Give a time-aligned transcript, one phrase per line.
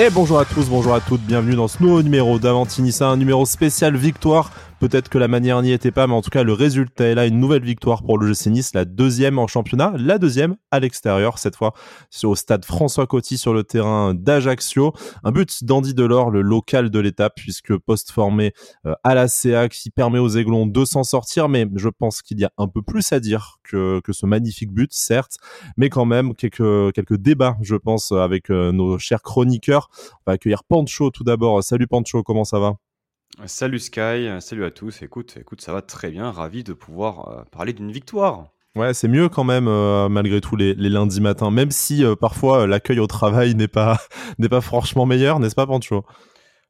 [0.00, 3.44] Et bonjour à tous, bonjour à toutes, bienvenue dans ce nouveau numéro d'Avantinissa, un numéro
[3.44, 4.50] spécial victoire
[4.80, 7.26] Peut-être que la manière n'y était pas, mais en tout cas, le résultat est là.
[7.26, 11.38] Une nouvelle victoire pour le GC Nice, la deuxième en championnat, la deuxième à l'extérieur,
[11.38, 11.74] cette fois
[12.24, 14.94] au stade François Coty sur le terrain d'Ajaccio.
[15.22, 18.54] Un but d'Andy Delors, le local de l'étape, puisque post formé
[18.86, 21.50] euh, à la CA qui permet aux Aiglons de s'en sortir.
[21.50, 24.94] Mais je pense qu'il y a un peu plus à dire que, ce magnifique but,
[24.94, 25.36] certes,
[25.76, 29.90] mais quand même quelques, quelques débats, je pense, avec euh, nos chers chroniqueurs.
[30.26, 31.62] On va accueillir Pancho tout d'abord.
[31.62, 32.76] Salut Pancho, comment ça va?
[33.46, 35.02] Salut Sky, salut à tous.
[35.02, 36.30] Écoute, écoute, ça va très bien.
[36.30, 38.48] Ravi de pouvoir euh, parler d'une victoire.
[38.76, 42.66] Ouais, c'est mieux quand même euh, malgré tout les, lundis matins, même si euh, parfois
[42.66, 43.98] l'accueil au travail n'est pas
[44.38, 46.04] n'est pas franchement meilleur, n'est-ce pas Pancho?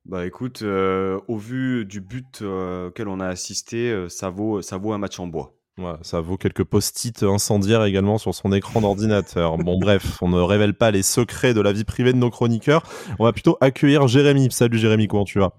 [0.07, 4.99] Bah écoute, au vu du but auquel on a assisté, ça vaut ça vaut un
[4.99, 5.53] match en bois.
[5.77, 9.59] Ouais, ça vaut quelques post-it incendiaires également sur son écran d'ordinateur.
[9.59, 12.83] Bon bref, on ne révèle pas les secrets de la vie privée de nos chroniqueurs.
[13.19, 14.51] On va plutôt accueillir Jérémy.
[14.51, 15.53] Salut Jérémy, comment tu vas?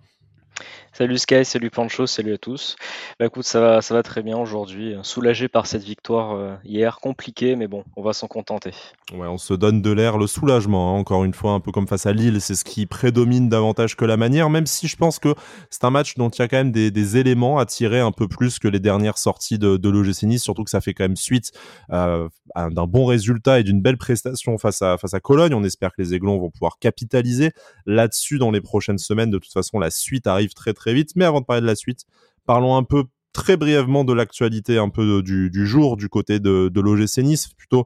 [1.02, 2.76] Salut Sky, salut Pancho, salut à tous.
[3.20, 4.94] Bah écoute, ça va, ça va très bien aujourd'hui.
[5.02, 8.70] Soulagé par cette victoire euh, hier, compliqué, mais bon, on va s'en contenter.
[9.12, 11.88] Ouais, on se donne de l'air, le soulagement, hein, encore une fois, un peu comme
[11.88, 15.18] face à Lille, c'est ce qui prédomine davantage que la manière, même si je pense
[15.18, 15.34] que
[15.72, 18.28] c'est un match dont il y a quand même des, éléments à tirer un peu
[18.28, 21.16] plus que les dernières sorties de, de l'OGC Nice, surtout que ça fait quand même
[21.16, 21.52] suite
[21.92, 25.56] euh, d'un bon résultat et d'une belle prestation face à, face à Cologne.
[25.56, 27.54] On espère que les Aiglons vont pouvoir capitaliser
[27.88, 29.32] là-dessus dans les prochaines semaines.
[29.32, 31.12] De toute façon, la suite arrive très très vite.
[31.16, 32.06] Mais avant de parler de la suite,
[32.46, 37.56] parlons un peu très brièvement de l'actualité un peu du, jour du côté de, de
[37.56, 37.86] plutôt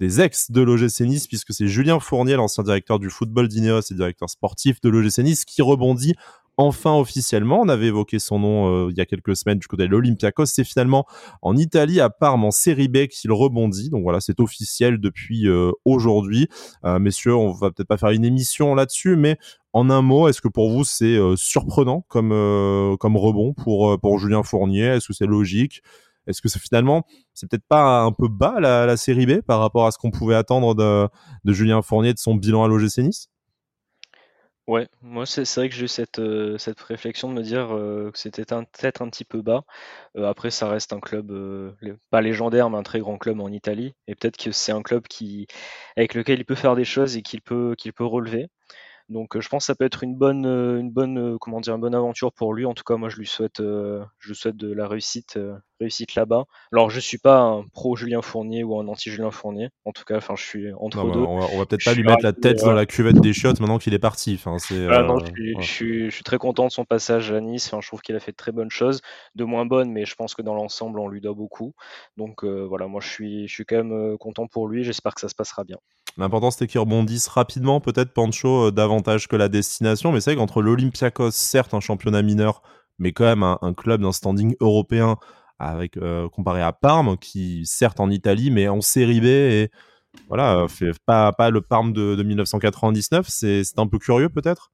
[0.00, 4.28] des ex de l'OGC puisque c'est Julien Fournier, l'ancien directeur du football d'Ineos et directeur
[4.28, 6.14] sportif de l'OGC qui rebondit
[6.56, 7.60] enfin officiellement.
[7.60, 10.46] On avait évoqué son nom euh, il y a quelques semaines du côté de l'Olympiakos.
[10.46, 11.06] C'est finalement
[11.42, 13.90] en Italie, à Parme, en Série B, qu'il rebondit.
[13.90, 16.48] Donc voilà, c'est officiel depuis euh, aujourd'hui.
[16.84, 19.36] Euh, messieurs, on va peut-être pas faire une émission là-dessus, mais
[19.72, 24.84] en un mot, est-ce que pour vous c'est surprenant comme rebond pour Julien Fournier?
[24.84, 25.82] Est-ce que c'est logique?
[26.26, 27.04] Est-ce que c'est finalement,
[27.34, 30.34] c'est peut-être pas un peu bas la, série B par rapport à ce qu'on pouvait
[30.34, 31.08] attendre de,
[31.44, 33.28] de Julien Fournier de son bilan à l'OGC Nice?
[34.66, 38.10] Ouais, moi c'est vrai que j'ai eu cette, euh, cette réflexion de me dire euh,
[38.10, 39.62] que c'était peut-être un petit peu bas.
[40.16, 41.32] Euh, après, ça reste un club
[42.10, 43.94] pas légendaire, mais un très grand club en Italie.
[44.06, 45.46] Et peut-être que c'est un club qui,
[45.96, 48.48] avec lequel il peut faire des choses et qu'il peut, qu'il peut relever.
[49.10, 51.94] Donc je pense que ça peut être une bonne, une bonne, comment dire, une bonne
[51.96, 52.66] aventure pour lui.
[52.66, 55.38] En tout cas, moi je lui souhaite, je lui souhaite de la réussite,
[55.80, 56.44] réussite là-bas.
[56.72, 59.70] Alors je suis pas un pro Julien Fournier ou un anti Julien Fournier.
[59.84, 61.20] En tout cas, enfin je suis entre deux.
[61.20, 63.94] On va, peut-être pas lui mettre la tête dans la cuvette des chiottes maintenant qu'il
[63.94, 64.34] est parti.
[64.38, 64.86] Enfin, c'est.
[64.88, 65.26] Ah, non, je,
[65.62, 67.66] suis, je, suis, très content de son passage à Nice.
[67.66, 69.00] Enfin, je trouve qu'il a fait de très bonnes choses,
[69.34, 71.74] de moins bonnes, mais je pense que dans l'ensemble on lui doit beaucoup.
[72.16, 74.84] Donc voilà, moi je suis, je suis quand même content pour lui.
[74.84, 75.78] J'espère que ça se passera bien.
[76.16, 80.12] L'important c'était qu'il rebondisse rapidement, peut-être Pancho, euh, davantage que la destination.
[80.12, 82.62] Mais c'est vrai qu'entre l'Olympiakos, certes un championnat mineur,
[82.98, 85.16] mais quand même un, club d'un standing européen
[85.58, 89.70] avec euh, comparé à Parme, qui certes en Italie, mais en série B et
[90.28, 93.26] voilà, fait pas, pas le Parme de, 1999.
[93.28, 94.72] C'est un peu curieux peut-être?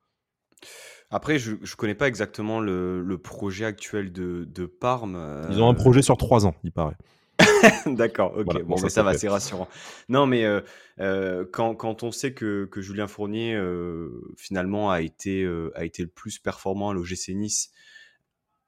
[1.11, 5.47] Après, je ne connais pas exactement le, projet actuel de, de Parme.
[5.51, 6.97] Ils ont un projet sur trois ans, il paraît.
[7.87, 9.69] D'accord, ok, bon, mais ça, va, c'est rassurant.
[10.09, 10.61] Non, mais euh,
[11.01, 16.03] euh, quand, quand, on sait que, que Julien Fournier, euh, finalement, a été, a été
[16.03, 17.71] le plus performant à l'OGC Nice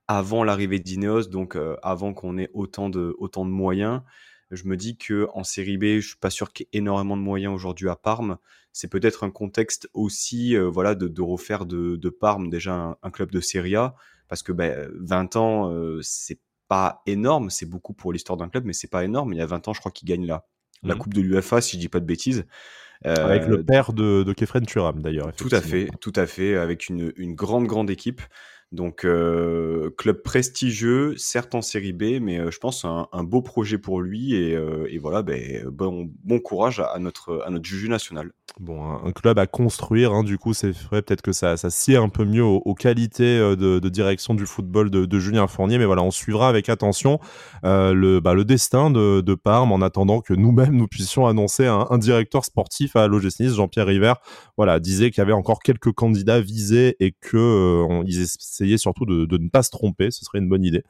[0.09, 4.03] avant l'arrivée d'Ineos, donc avant qu'on ait autant de, autant de moyens,
[4.51, 7.17] je me dis que en série B, je suis pas sûr qu'il y ait énormément
[7.17, 8.37] de moyens aujourd'hui à Parme.
[8.73, 13.31] C'est peut-être un contexte aussi, voilà, de, de, refaire de, de Parme déjà un, club
[13.31, 13.95] de Serie A,
[14.29, 18.73] parce que ben, 20 ans, c'est pas énorme, c'est beaucoup pour l'histoire d'un club, mais
[18.73, 19.33] c'est pas énorme.
[19.35, 20.47] Il y a 20 ans, je crois qu'il gagne la,
[20.83, 20.99] la mmh.
[20.99, 22.45] Coupe de l'UFA, si je dis pas de bêtises.
[23.05, 25.33] avec le euh, père de, de Kefren Turam, d'ailleurs.
[25.35, 28.23] Tout à fait, tout à fait, avec une, une grande, grande équipe.
[28.73, 33.77] Donc, euh, club prestigieux, certes en série B, mais euh, je pense un, beau projet
[33.77, 34.35] pour lui.
[34.35, 39.13] Et, et voilà, ben, bon, bon courage à, notre, à notre juge national bon, un,
[39.13, 40.13] club à construire.
[40.13, 43.39] Hein, du coup, c'est vrai peut-être que ça, ça sied un peu mieux aux, qualités
[43.39, 45.79] euh, de, direction du football de, Julien Fournier.
[45.79, 47.19] Mais voilà, on suivra avec attention
[47.65, 51.67] euh, le, bah, le destin de, de, Parme en attendant que nous-mêmes nous puissions annoncer
[51.67, 53.49] un, directeur sportif à l'OGC.
[53.49, 54.15] Jean-Pierre River,
[54.57, 57.85] voilà, disait qu'il y avait encore quelques candidats visés et que
[58.63, 60.11] euh, essayaient surtout de, ne pas se tromper.
[60.11, 60.83] Ce serait une bonne idée.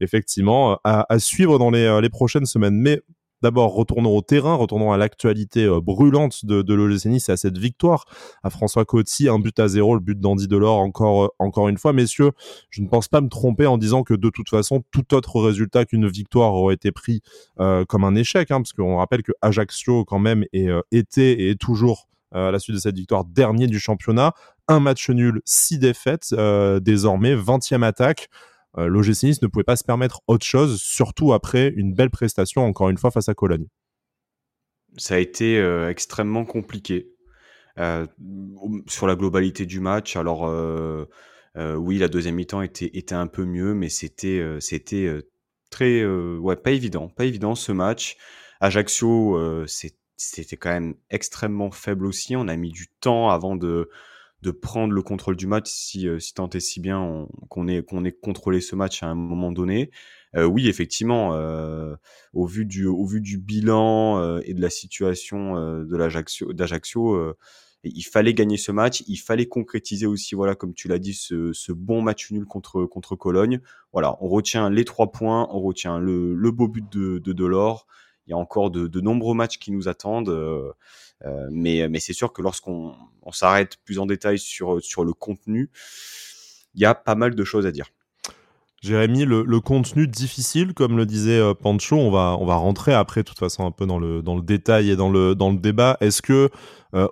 [0.00, 2.76] Effectivement, à, suivre dans les, les prochaines semaines.
[2.76, 3.02] Mais
[3.42, 7.58] D'abord, retournons au terrain, retournons à l'actualité euh, brûlante de, de l'OGC et à cette
[7.58, 8.06] victoire
[8.42, 11.76] à François Coty, un but à zéro, le but d'Andy Delors encore, euh, encore une
[11.76, 11.92] fois.
[11.92, 12.30] Messieurs,
[12.70, 15.84] je ne pense pas me tromper en disant que de toute façon, tout autre résultat
[15.84, 17.20] qu'une victoire aurait été pris
[17.60, 21.50] euh, comme un échec, hein, parce qu'on rappelle que Ajaccio quand même est, était et
[21.50, 24.34] est toujours à la suite de cette victoire, dernier du championnat.
[24.68, 26.34] Un match nul, six défaites,
[26.80, 28.28] désormais 20e attaque.
[28.76, 32.90] L'OGC Nice ne pouvait pas se permettre autre chose, surtout après une belle prestation, encore
[32.90, 33.66] une fois, face à Cologne.
[34.98, 37.08] Ça a été extrêmement compliqué.
[38.88, 40.50] sur la globalité du match, alors
[41.56, 44.42] oui, la deuxième mi-temps était, un peu mieux, mais c'était
[45.70, 46.02] très
[46.62, 48.16] pas évident, pas évident ce match.
[48.60, 49.66] Ajaccio,
[50.16, 52.36] c'était quand même extrêmement faible aussi.
[52.36, 53.88] On a mis du temps avant de
[54.42, 58.04] de prendre le contrôle du match si, si tant est si bien qu'on ait, qu'on
[58.04, 59.90] ait contrôlé ce match à un moment donné.
[60.36, 61.30] oui, effectivement,
[62.34, 67.34] au, vu du, au vu du bilan et de la situation de d'Ajaccio,
[67.94, 71.72] il fallait gagner ce match, il fallait concrétiser aussi, voilà, comme tu l'as dit, ce,
[71.72, 73.60] bon match nul contre, contre Cologne.
[73.92, 77.86] Voilà, on retient les trois points, on retient le, le beau but de, de Delors.
[78.26, 80.28] Il y a encore de, nombreux matchs qui nous attendent.
[80.28, 80.72] Euh,
[81.24, 85.70] euh, mais c'est sûr que lorsqu'on on, s'arrête plus en détail sur, le contenu,
[86.74, 87.86] il y a pas mal de choses à dire.
[88.82, 93.38] Jérémy, le, contenu difficile, comme le disait euh, Pancho, on va, rentrer après, de toute
[93.38, 95.96] façon, un peu dans le, détail et dans le, débat.
[96.00, 96.50] Est-ce que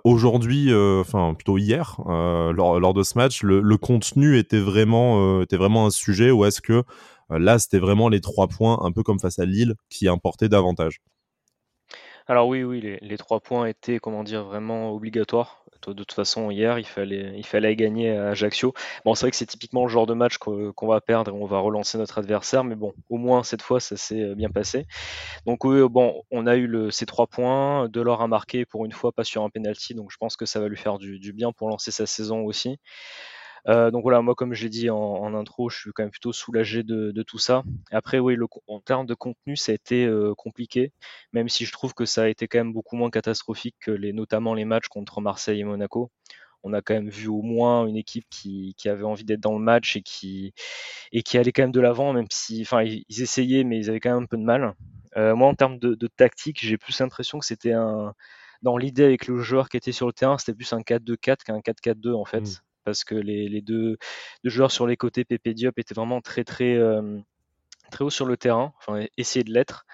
[0.03, 5.85] aujourd'hui, enfin plutôt hier, lors, de ce match, le, le contenu était vraiment, était vraiment
[5.85, 6.83] un sujet ou est-ce que
[7.29, 11.01] là, c'était vraiment les trois points, un peu comme face à Lille, qui importaient davantage
[12.27, 15.63] alors oui, oui, les, trois points étaient, comment dire, vraiment obligatoires
[15.93, 18.73] de toute façon, hier, il fallait, gagner à Ajaccio.
[19.03, 21.45] Bon, c'est vrai que c'est typiquement le genre de match qu'on va perdre et on
[21.45, 24.87] va relancer notre adversaire, mais bon, au moins cette fois, ça s'est euh, bien passé.
[25.45, 27.87] Donc, bon, on a eu ces trois points.
[27.89, 30.59] Delors a marqué pour une fois, pas sur un penalty, donc je pense que ça
[30.59, 32.77] va lui faire du bien pour lancer sa saison aussi.
[33.67, 36.33] Euh, donc voilà, moi comme je l'ai dit en, intro, je suis quand même plutôt
[36.33, 37.63] soulagé de, tout ça.
[37.91, 40.91] Après, oui, en termes de contenu, ça a été euh, compliqué,
[41.33, 44.53] même si je trouve que ça a été quand même beaucoup moins catastrophique que notamment
[44.53, 46.11] les matchs contre Marseille et Monaco.
[46.67, 49.63] On a quand même vu au moins une équipe qui, avait envie d'être dans le
[49.63, 50.53] match et qui,
[51.11, 53.99] et qui allait quand même de l'avant, même si, enfin, ils, essayaient, mais ils avaient
[53.99, 54.73] quand même un peu de mal.
[55.15, 58.15] Euh, moi, en termes de, tactique, j'ai plus l'impression que c'était un,
[58.63, 61.59] dans l'idée avec le joueur qui était sur le terrain, c'était plus un 4-2-4 qu'un
[61.59, 62.41] 4-4-2 en fait.
[62.41, 63.97] Mmh parce que les, deux,
[64.43, 66.79] joueurs sur les côtés, Pepe Diop, étaient vraiment très très
[67.91, 69.85] très haut sur le terrain, enfin essayer de l'être.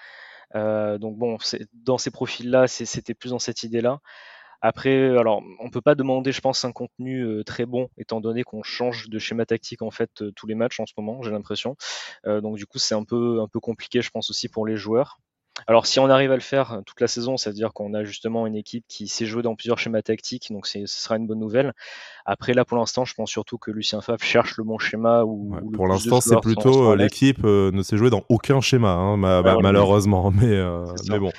[0.54, 1.38] Donc bon,
[1.72, 4.00] dans ces profils-là, c'était plus dans cette idée-là.
[4.64, 8.62] Après, alors, on peut pas demander, je pense, un contenu très bon, étant donné qu'on
[8.62, 11.76] change de schéma tactique en fait tous les matchs en ce moment, j'ai l'impression.
[12.26, 15.18] donc du coup, c'est un peu un peu compliqué, je pense aussi pour les joueurs.
[15.66, 18.04] Alors, si on arrive à le faire toute la saison, ça veut dire qu'on a
[18.04, 21.38] justement une équipe qui sait jouer dans plusieurs schémas tactiques, donc ce sera une bonne
[21.38, 21.72] nouvelle.
[22.24, 25.24] Après, là, pour l'instant, je pense surtout que Lucien Favre cherche le bon schéma.
[25.24, 29.16] Ou, pour l'instant, c'est plutôt euh, l'équipe euh, ne sait jouer dans aucun schéma, hein,
[29.16, 30.30] malheureusement.
[30.42, 31.30] Mais, euh, mais bon,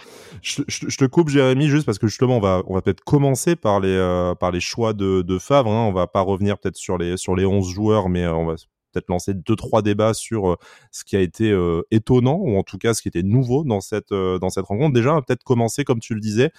[0.42, 0.62] je,
[0.98, 4.34] te coupe, Jérémy, juste parce que justement, on va, on va peut-être commencer par les,
[4.40, 5.72] par les choix de, de Favre.
[5.72, 5.88] Hein.
[5.88, 8.56] On va pas revenir peut-être sur les, sur les 11 joueurs, mais on va
[8.94, 10.56] peut-être lancer deux trois débats sur euh,
[10.92, 13.82] ce qui a été euh, étonnant ou en tout cas ce qui était nouveau dans
[13.82, 14.94] cette euh, dans cette rencontre.
[14.94, 16.52] Déjà, peut-être commencer comme tu le disais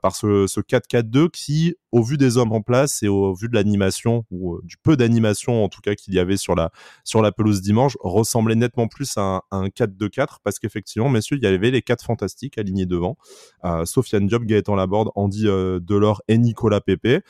[0.00, 3.54] par ce, ce 4-4-2 qui, au vu des hommes en place et au vu de
[3.56, 6.70] l'animation ou du peu d'animation en tout cas qu'il y avait sur la
[7.02, 11.48] sur la pelouse dimanche, ressemblait nettement plus à un, 4-2-4 parce qu'effectivement, messieurs, il y
[11.48, 13.16] avait les quatre fantastiques alignés devant,
[13.84, 17.24] Sofiane Diop, Gaëtan Laborde, Andy Delors et Nicolas Pepe.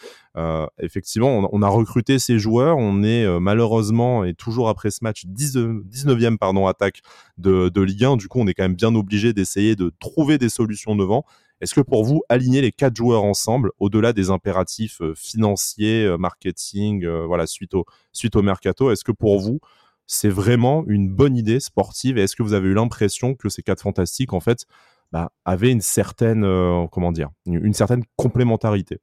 [0.79, 6.37] effectivement, on, a recruté ces joueurs, on est malheureusement et toujours après ce match 19e
[6.37, 7.01] pardon, attaque
[7.39, 8.17] de, Ligue 1.
[8.17, 11.25] Du coup, on est quand même bien obligé d'essayer de trouver des solutions devant.
[11.61, 16.19] Est-ce que pour vous, aligner les quatre joueurs ensemble, au-delà des impératifs euh, financiers, euh,
[16.19, 19.61] marketing, euh, voilà, suite au, suite au mercato, est-ce que pour vous,
[20.09, 22.19] c'est vraiment une bonne idée sportive?
[22.19, 24.67] Et est-ce que vous avez eu l'impression que ces quatre fantastiques, en fait,
[25.13, 26.43] bah, avaient une certaine,
[26.91, 28.99] comment dire, une certaine complémentarité?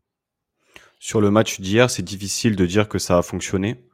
[1.00, 3.89] Sur le match d'hier, c'est difficile de dire que ça a fonctionné.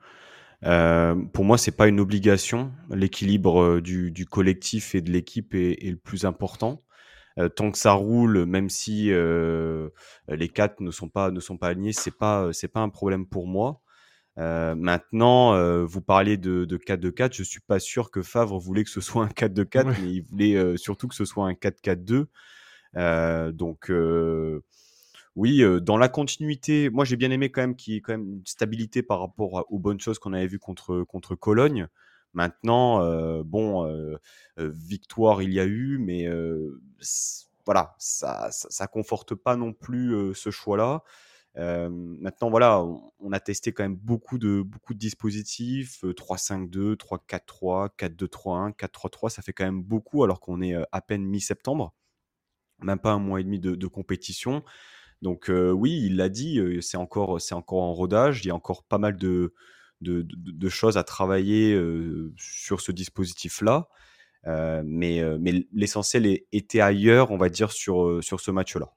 [0.66, 2.72] Euh, pour moi, c'est pas une obligation.
[2.90, 6.82] L'équilibre euh, du, du, collectif et de l'équipe est, est, le plus important.
[7.38, 9.90] Euh, tant que ça roule, même si euh,
[10.30, 13.26] les quatre ne sont pas ne sont pas alignés, c'est pas c'est pas un problème
[13.28, 13.82] pour moi.
[14.38, 15.54] Euh, maintenant,
[15.86, 17.36] vous parlez de, de 4-2-4.
[17.36, 20.78] Je suis pas sûr que Favre voulait que ce soit un 4-2-4, mais il voulait
[20.78, 22.26] surtout que ce soit un 4-4-2.
[23.54, 23.92] donc
[25.36, 28.36] oui, dans la continuité, moi j'ai bien aimé quand même qu'il y ait quand même
[28.36, 31.88] une stabilité par rapport aux bonnes choses qu'on avait vues contre, contre Cologne.
[32.34, 33.00] Maintenant,
[33.44, 34.18] bon,
[34.58, 36.30] victoire il y a eu, mais
[37.66, 41.04] voilà, ça, ça, conforte pas non plus ce choix-là.
[41.56, 42.84] maintenant, voilà,
[43.20, 49.30] on, a testé quand même beaucoup de, beaucoup de dispositifs 3-5-2, 3-4-3, 4-2-3-1, 4-3-3.
[49.30, 51.94] Ça fait quand même beaucoup alors qu'on est à peine mi-septembre,
[52.80, 54.64] même pas un mois et demi de, de compétition.
[55.22, 58.44] Donc oui, il l'a dit, c'est encore, c'est encore en rodage.
[58.44, 59.54] Il y a encore pas mal de,
[60.02, 61.80] de, choses à travailler
[62.38, 63.88] sur ce dispositif-là.
[64.46, 68.92] mais mais l'essentiel était ailleurs, on va dire, sur, sur ce match-là.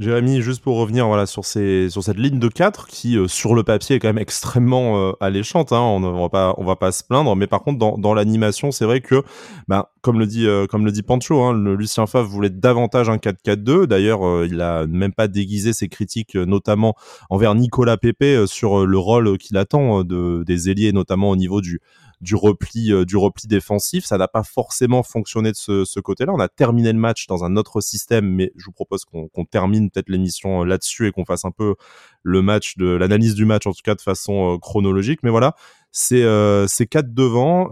[0.00, 3.54] Jérémy, juste pour revenir voilà, sur, ces, sur cette ligne de 4 qui, euh, sur
[3.54, 5.72] le papier, est quand même extrêmement euh, alléchante.
[5.72, 7.36] Hein, on ne va pas, va pas se plaindre.
[7.36, 9.22] Mais par contre, dans, dans l'animation, c'est vrai que,
[9.68, 13.08] bah, comme, le dit, euh, comme le dit Pancho, hein, le Lucien Favre voulait davantage
[13.08, 13.86] un 4-4-2.
[13.86, 16.96] D'ailleurs, il a même pas déguisé ses critiques, notamment
[17.30, 21.80] envers Nicolas Pepe, sur le rôle qu'il attend de, des ailiers, notamment au niveau du,
[22.24, 24.04] du repli, euh, du repli défensif.
[24.04, 26.32] Ça n'a pas forcément fonctionné de ce, côté-là.
[26.34, 29.90] On a terminé le match dans un autre système, mais je vous propose qu'on termine
[29.90, 31.76] peut-être l'émission euh, là-dessus et qu'on fasse un peu
[32.22, 35.20] le match de l'analyse du match en tout cas de façon euh, chronologique.
[35.22, 35.54] Mais voilà,
[35.92, 36.24] c'est
[36.66, 37.68] ces quatre devant.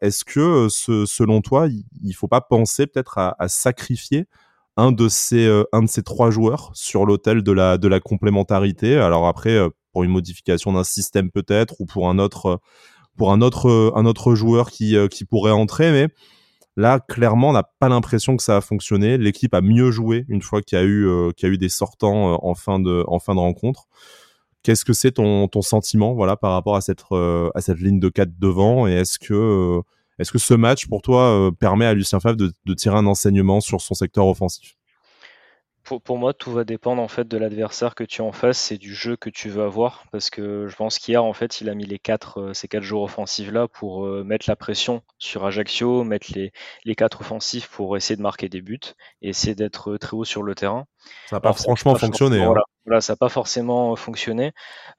[0.00, 1.66] Est-ce que selon toi,
[2.02, 4.26] il faut pas penser peut-être à, sacrifier
[4.76, 8.96] un de ces un de ces trois joueurs sur l'autel de la de la complémentarité?
[8.96, 9.58] Alors après
[9.92, 12.60] pour une modification d'un système peut-être ou pour un autre
[13.16, 16.08] pour un autre, euh, un autre joueur qui, euh, qui pourrait entrer, mais
[16.76, 19.18] là, clairement, on n'a pas l'impression que ça a fonctionné.
[19.18, 21.58] L'équipe a mieux joué une fois qu'il y a eu, euh, qu'il y a eu
[21.58, 23.86] des sortants en, fin de, en fin de rencontre.
[24.62, 28.08] Qu'est-ce que c'est ton, ton sentiment voilà, par rapport à cette, à cette ligne de
[28.08, 28.88] 4 devant?
[28.88, 29.82] Et est-ce que,
[30.18, 33.60] est-ce que ce match, pour toi, permet à Lucien Favre de, de tirer un enseignement
[33.60, 34.74] sur son secteur offensif?
[35.84, 38.78] Pour, moi, tout va dépendre en fait de l'adversaire que tu as en face et
[38.78, 40.04] du jeu que tu veux avoir.
[40.10, 42.82] Parce que je pense qu'hier, en fait, il a mis les quatre, euh, ces quatre
[42.82, 46.52] joueurs offensifs là pour euh, mettre la pression sur Ajaccio, mettre les,
[46.84, 48.80] les quatre offensifs pour essayer de marquer des buts
[49.22, 50.86] et essayer d'être euh, très haut sur le terrain.
[51.26, 52.42] Ça n'a pas franchement fonctionné.
[52.42, 52.54] Hein.
[52.86, 54.52] Voilà, ça n'a pas forcément fonctionné.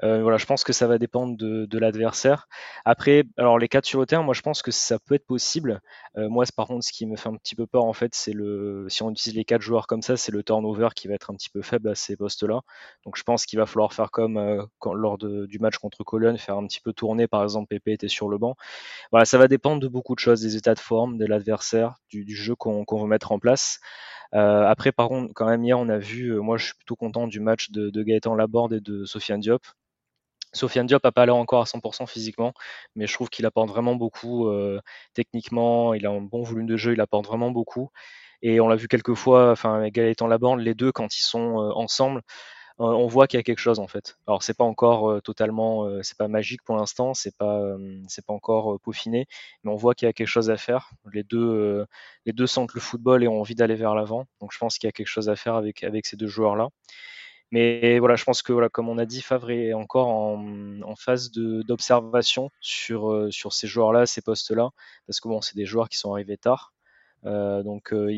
[0.03, 2.47] Euh, voilà, je pense que ça va dépendre de, l'adversaire.
[2.83, 5.81] Après, alors les 4 sur le terrain, moi je pense que ça peut être possible.
[6.17, 8.33] Euh, moi, par contre, ce qui me fait un petit peu peur, en fait, c'est
[8.33, 11.29] le, si on utilise les quatre joueurs comme ça, c'est le turnover qui va être
[11.31, 12.61] un petit peu faible à ces postes-là.
[13.05, 14.63] Donc je pense qu'il va falloir faire comme euh,
[14.93, 17.27] lors de, du match contre Cologne, faire un petit peu tourner.
[17.27, 18.55] Par exemple, Pépé était sur le banc.
[19.11, 22.25] Voilà, ça va dépendre de beaucoup de choses, des états de forme, de l'adversaire, du,
[22.35, 23.79] jeu qu'on qu'on veut mettre en place.
[24.33, 26.95] Euh, après, par contre, quand même, hier, on a vu, euh, moi, je suis plutôt
[26.95, 29.63] content du match de, Gaëtan Laborde et de Sofiane Diop.
[30.53, 32.53] Sofiane Diop n'a pas l'air encore à 100% physiquement,
[32.95, 34.79] mais je trouve qu'il apporte vraiment beaucoup euh,
[35.13, 35.93] techniquement.
[35.93, 37.89] Il a un bon volume de jeu, il apporte vraiment beaucoup.
[38.41, 42.21] Et on l'a vu quelques fois, enfin, Gaëtan Laborde, les deux, quand ils sont ensemble,
[42.77, 44.17] on voit qu'il y a quelque chose en fait.
[44.27, 47.61] Alors c'est pas encore euh, totalement, euh, c'est pas magique pour l'instant, c'est pas,
[48.07, 49.27] c'est pas encore peaufiné,
[49.63, 50.91] mais on voit qu'il y a quelque chose à faire.
[51.13, 51.85] Les deux,
[52.25, 54.25] les deux sentent le football et ont envie d'aller vers l'avant.
[54.41, 56.55] Donc je pense qu'il y a quelque chose à faire avec avec ces deux joueurs
[56.55, 56.69] là.
[57.51, 62.49] Mais voilà, je pense que comme on a dit, Favre est encore en, phase d'observation
[62.59, 64.71] sur, sur ces joueurs-là, ces postes-là,
[65.07, 66.74] parce que bon, c'est des joueurs qui sont arrivés tard.
[67.25, 68.11] Euh, donc euh,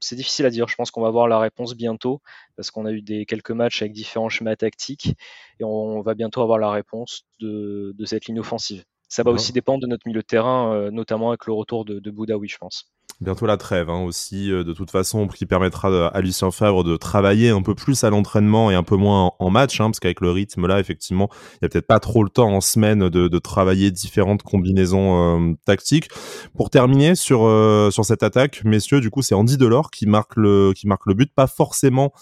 [0.00, 0.68] c'est difficile à dire.
[0.68, 2.20] Je pense qu'on va avoir la réponse bientôt
[2.56, 5.14] parce qu'on a eu des quelques matchs avec différents schémas tactiques
[5.60, 8.84] et on, va bientôt avoir la réponse de, cette ligne offensive.
[9.08, 11.98] Ça va aussi dépendre de notre milieu de terrain, euh, notamment avec le retour de,
[11.98, 12.90] de Boudaoui, je pense
[13.22, 16.96] bientôt la trêve hein, aussi, euh, de toute façon, qui permettra à Lucien Favre de
[16.96, 20.20] travailler un peu plus à l'entraînement et un peu moins en, match, hein, parce qu'avec
[20.20, 23.38] le rythme là, effectivement, il n'y a peut-être pas trop le temps en semaine de,
[23.38, 26.08] travailler différentes combinaisons euh, tactiques.
[26.56, 30.36] Pour terminer sur euh, sur cette attaque, messieurs, du coup, c'est Andy Delors qui marque
[30.36, 32.12] le qui marque le but, pas forcément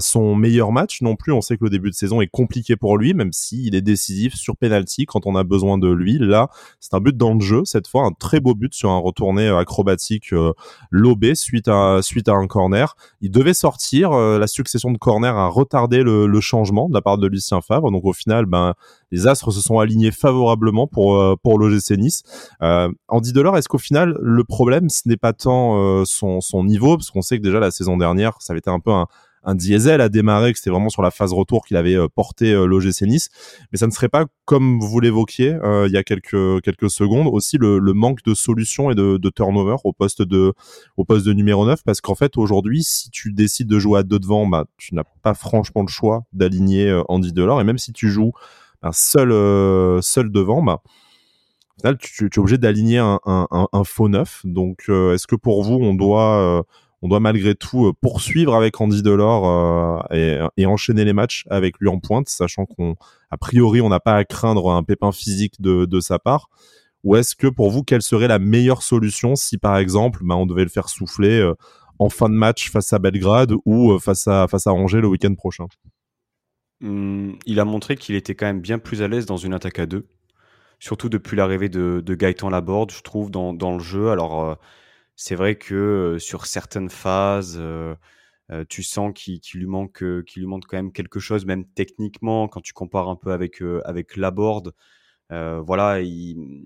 [0.00, 1.32] son meilleur match non plus.
[1.32, 4.34] On sait que le début de saison est compliqué pour lui, même s'il est décisif
[4.34, 6.18] sur penalty quand on a besoin de lui.
[6.18, 6.48] Là,
[6.80, 9.48] c'est un but dans le jeu cette fois, un très beau but sur un retourné
[9.48, 10.52] acrobatique euh,
[10.90, 12.96] lobé suite à suite à un corner.
[13.20, 14.12] Il devait sortir.
[14.12, 17.90] Euh, la succession de corners a retardé le, changement de la part de Lucien Favre.
[17.90, 18.74] Donc au final, ben
[19.10, 22.22] les astres se sont alignés favorablement pour euh, pour l'OGC Nice.
[22.62, 26.96] Euh, Andy Delors, est-ce qu'au final le problème ce n'est pas tant son son niveau?
[26.96, 29.06] Parce qu'on sait que déjà la saison dernière ça avait été un peu un
[29.44, 32.52] un diesel à démarrer, que c'était vraiment sur la phase retour qu'il avait euh, porté
[32.52, 33.28] euh, l'OGC Nice.
[33.72, 37.58] Mais ça ne serait pas, comme vous l'évoquiez euh, il y a quelques, secondes, aussi
[37.58, 40.52] le, manque de solutions et de, turnover au poste de,
[40.96, 44.18] au poste numéro 9, parce qu'en fait, aujourd'hui, si tu décides de jouer à deux
[44.18, 48.08] devant, bah, tu n'as pas franchement le choix d'aligner Andy Delors, et même si tu
[48.08, 48.32] joues
[48.92, 50.82] seul, devant, bah,
[51.98, 54.40] tu, es obligé d'aligner un, un, faux neuf.
[54.44, 56.64] Donc, est-ce que pour vous, on doit
[57.02, 61.78] on doit malgré tout euh, poursuivre avec Andy Delors euh, et, enchaîner les matchs avec
[61.78, 62.96] lui en pointe, sachant qu'on
[63.30, 66.48] a priori on n'a pas à craindre un pépin physique de, sa part.
[67.04, 70.46] Ou est-ce que pour vous, quelle serait la meilleure solution si par exemple bah, on
[70.46, 71.54] devait le faire souffler euh,
[72.00, 75.66] en fin de match face à Belgrade ou face à face Angers le week-end prochain?
[76.80, 79.78] Mmh, Il a montré qu'il était quand même bien plus à l'aise dans une attaque
[79.78, 80.06] à deux,
[80.80, 84.10] surtout depuis l'arrivée de, Gaëtan Laborde, je trouve dans, dans le jeu.
[84.10, 84.58] Alors
[85.20, 87.60] c'est vrai que sur certaines phases,
[88.68, 92.60] tu sens qu'il lui manque, qu'il lui manque quand même quelque chose, même techniquement, quand
[92.60, 94.74] tu compares un peu avec avec Laborde.
[95.30, 96.64] voilà, il,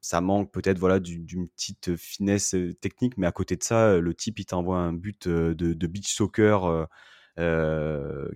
[0.00, 4.38] ça manque peut-être voilà d'une petite finesse technique, mais à côté de ça, le type
[4.38, 6.88] il t'envoie un but de, beach soccer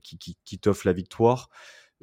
[0.03, 1.49] qui, qui, t'offre la victoire.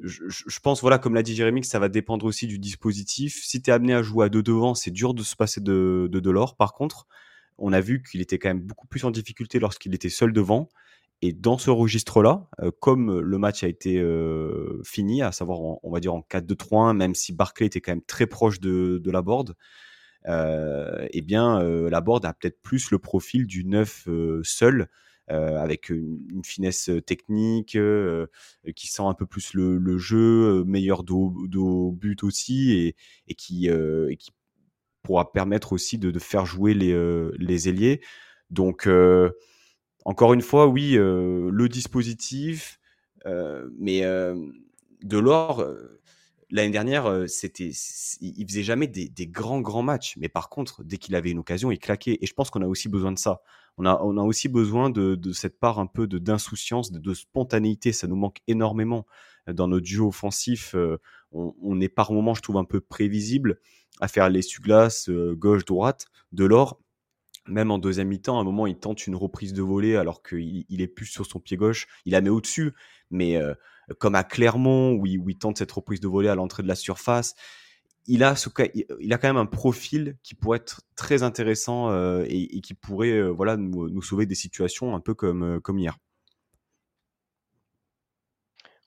[0.00, 3.42] Je, pense, voilà, comme l'a dit Jérémy, que ça va dépendre aussi du dispositif.
[3.44, 6.08] Si tu es amené à jouer à deux devant, c'est dur de se passer de,
[6.10, 6.56] de Delors.
[6.56, 7.06] Par contre,
[7.58, 10.68] on a vu qu'il était quand même beaucoup plus en difficulté lorsqu'il était seul devant.
[11.20, 12.48] Et dans ce registre-là,
[12.78, 14.00] comme le match a été
[14.84, 18.28] fini, à savoir, on va dire en 4-2-3-1, même si Barclay était quand même très
[18.28, 19.56] proche de, la board,
[20.28, 24.08] eh bien, la board a peut-être plus le profil du neuf
[24.44, 24.86] seul,
[25.26, 27.76] avec une, finesse technique,
[28.76, 32.94] qui sent un peu plus le, jeu, meilleur dos, but aussi,
[33.26, 33.68] et, qui,
[35.08, 36.94] pourra permettre aussi de, faire jouer les,
[37.38, 38.00] les ailiers.
[38.50, 38.86] Donc,
[40.08, 42.80] encore une fois, oui, euh, le dispositif,
[43.26, 44.34] euh, mais euh,
[45.02, 45.62] Delors,
[46.50, 47.70] l'année dernière, c'était,
[48.22, 50.16] il faisait jamais des, grands, grands matchs.
[50.16, 52.16] Mais par contre, dès qu'il avait une occasion, il claquait.
[52.22, 53.42] Et je pense qu'on a aussi besoin de ça.
[53.76, 57.92] On a, on a aussi besoin de, cette part un peu de, d'insouciance, de, spontanéité.
[57.92, 59.04] Ça nous manque énormément
[59.52, 60.74] dans notre duo offensif.
[61.32, 63.58] on, est par moments, je trouve, un peu prévisible
[64.00, 66.06] à faire les suglaces gauche-droite.
[66.32, 66.78] Delors,
[67.48, 70.64] même en deuxième mi-temps, à un moment, il tente une reprise de volée alors qu'il
[70.68, 71.86] il est plus sur son pied gauche.
[72.04, 72.72] Il la met au-dessus,
[73.10, 73.54] mais euh,
[73.98, 77.34] comme à Clermont, où il, tente cette reprise de volée à l'entrée de la surface,
[78.06, 78.48] il a, ce,
[79.00, 83.12] il a quand même un profil qui pourrait être très intéressant euh, et, qui pourrait
[83.12, 85.98] euh, voilà, nous, sauver des situations un peu comme hier.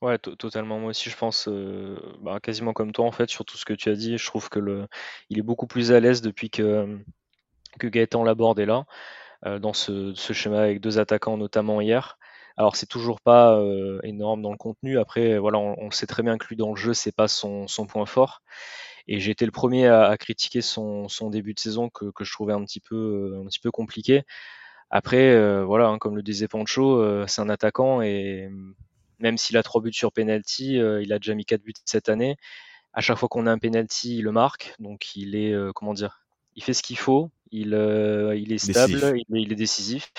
[0.01, 0.79] Ouais, totalement.
[0.79, 1.47] Moi aussi, je pense
[2.21, 4.17] bah, quasiment comme toi en fait sur tout ce que tu as dit.
[4.17, 4.87] Je trouve que le,
[5.29, 6.99] il est beaucoup plus à l'aise depuis que
[7.79, 8.85] que Gaëtan Laborde est là,
[9.45, 12.17] euh, dans ce, schéma avec deux attaquants notamment hier.
[12.57, 14.99] Alors c'est toujours pas euh, énorme dans le contenu.
[14.99, 18.05] Après, voilà, on, sait très bien que lui dans le jeu, c'est pas son, point
[18.05, 18.41] fort.
[19.07, 22.63] Et j'ai été le premier à, critiquer son, début de saison que, je trouvais un
[22.65, 24.23] petit peu, un petit peu compliqué.
[24.91, 28.49] Après, euh, voilà, hein, comme le disait Pancho, c'est un attaquant et
[29.21, 32.35] même s'il a trois buts sur penalty, il a déjà mis quatre buts cette année.
[32.93, 34.73] À chaque fois qu'on a un penalty, il le marque.
[34.79, 36.23] Donc il est, comment dire,
[36.55, 37.31] il fait ce qu'il faut.
[37.51, 40.11] Il, euh, il est stable, il, est décisif.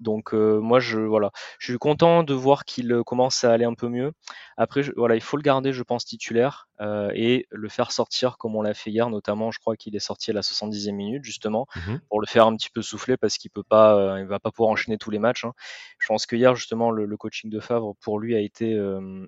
[0.00, 3.66] Donc euh, moi je voilà, je suis content de voir qu'il euh, commence à aller
[3.66, 4.12] un peu mieux.
[4.56, 6.68] Après voilà, il faut le garder, je pense titulaire
[7.14, 9.50] et le faire sortir comme on l'a fait hier, notamment.
[9.50, 12.56] Je crois qu'il est sorti à la 70e minute justement mmh pour le faire un
[12.56, 15.44] petit peu souffler parce qu'il peut pas, il va pas pouvoir enchaîner tous les matchs.
[15.44, 15.52] Hein.
[15.98, 18.78] Je pense que hier justement le, le, coaching de Favre pour lui a été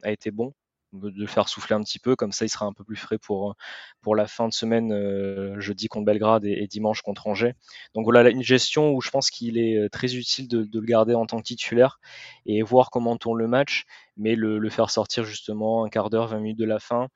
[0.02, 0.54] a été bon
[0.92, 3.54] de faire souffler un petit peu, comme ça il sera un peu plus frais pour,
[4.02, 7.54] pour la fin de semaine, euh, jeudi contre Belgrade et, dimanche contre Angers.
[7.94, 11.14] Donc voilà une gestion où je pense qu'il est euh, très utile de, le garder
[11.14, 11.98] en tant que titulaire
[12.46, 13.84] et voir comment tourne le match,
[14.16, 17.08] mais le, faire sortir justement un quart d'heure, 20 minutes de la fin,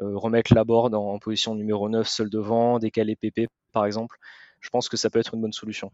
[0.00, 4.16] euh, remettre la board en, position numéro 9 seul devant, décaler PP par exemple.
[4.60, 5.92] Je pense que ça peut être une bonne solution.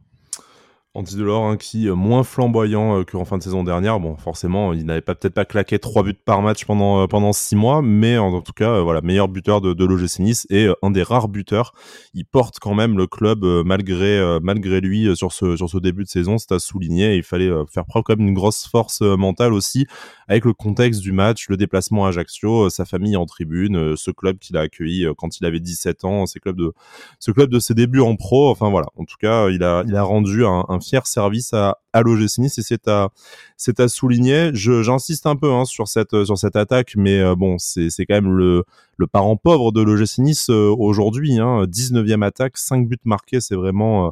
[0.97, 3.99] Andy Delors hein, qui euh, moins flamboyant euh, qu'en fin de saison dernière.
[3.99, 7.33] Bon, forcément, il n'avait pas peut-être pas claqué trois buts par match pendant euh, pendant
[7.33, 11.03] six mois, mais en, tout cas, voilà, meilleur buteur de, de l'OGC et un des
[11.03, 11.73] rares buteurs.
[12.15, 16.09] Il porte quand même le club malgré malgré lui sur ce sur ce début de
[16.09, 16.39] saison.
[16.39, 17.17] C'est à souligner.
[17.17, 19.87] Il fallait faire preuve quand même d'une grosse force mentale aussi
[20.29, 24.39] avec le contexte du match, le déplacement à Ajaccio, sa famille en tribune, ce club
[24.39, 26.73] qu'il a accueilli quand il avait 17 ans, ce club de
[27.19, 28.51] ce club de ses débuts en pro.
[28.51, 31.79] Enfin voilà, en tout cas, il a il a rendu un, un fier service à,
[31.93, 33.11] à l'OGC Nice et c'est à,
[33.57, 34.51] c'est à souligner.
[34.53, 38.15] j'insiste un peu hein, sur cette, sur cette attaque, mais euh, bon, c'est, c'est quand
[38.15, 38.65] même le,
[38.97, 41.39] le parent pauvre de l'OGC Nice euh, aujourd'hui.
[41.39, 44.11] Hein, 19e attaque, 5 buts marqués, c'est vraiment euh,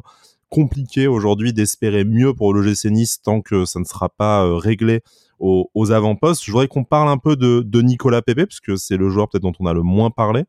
[0.49, 5.01] compliqué aujourd'hui d'espérer mieux pour l'OGC Nice tant que ça ne sera pas réglé
[5.39, 6.43] aux, aux avant-postes.
[6.43, 9.29] Je voudrais qu'on parle un peu de, de Nicolas Pepe, parce que c'est le joueur
[9.29, 10.45] peut-être dont on a le moins parlé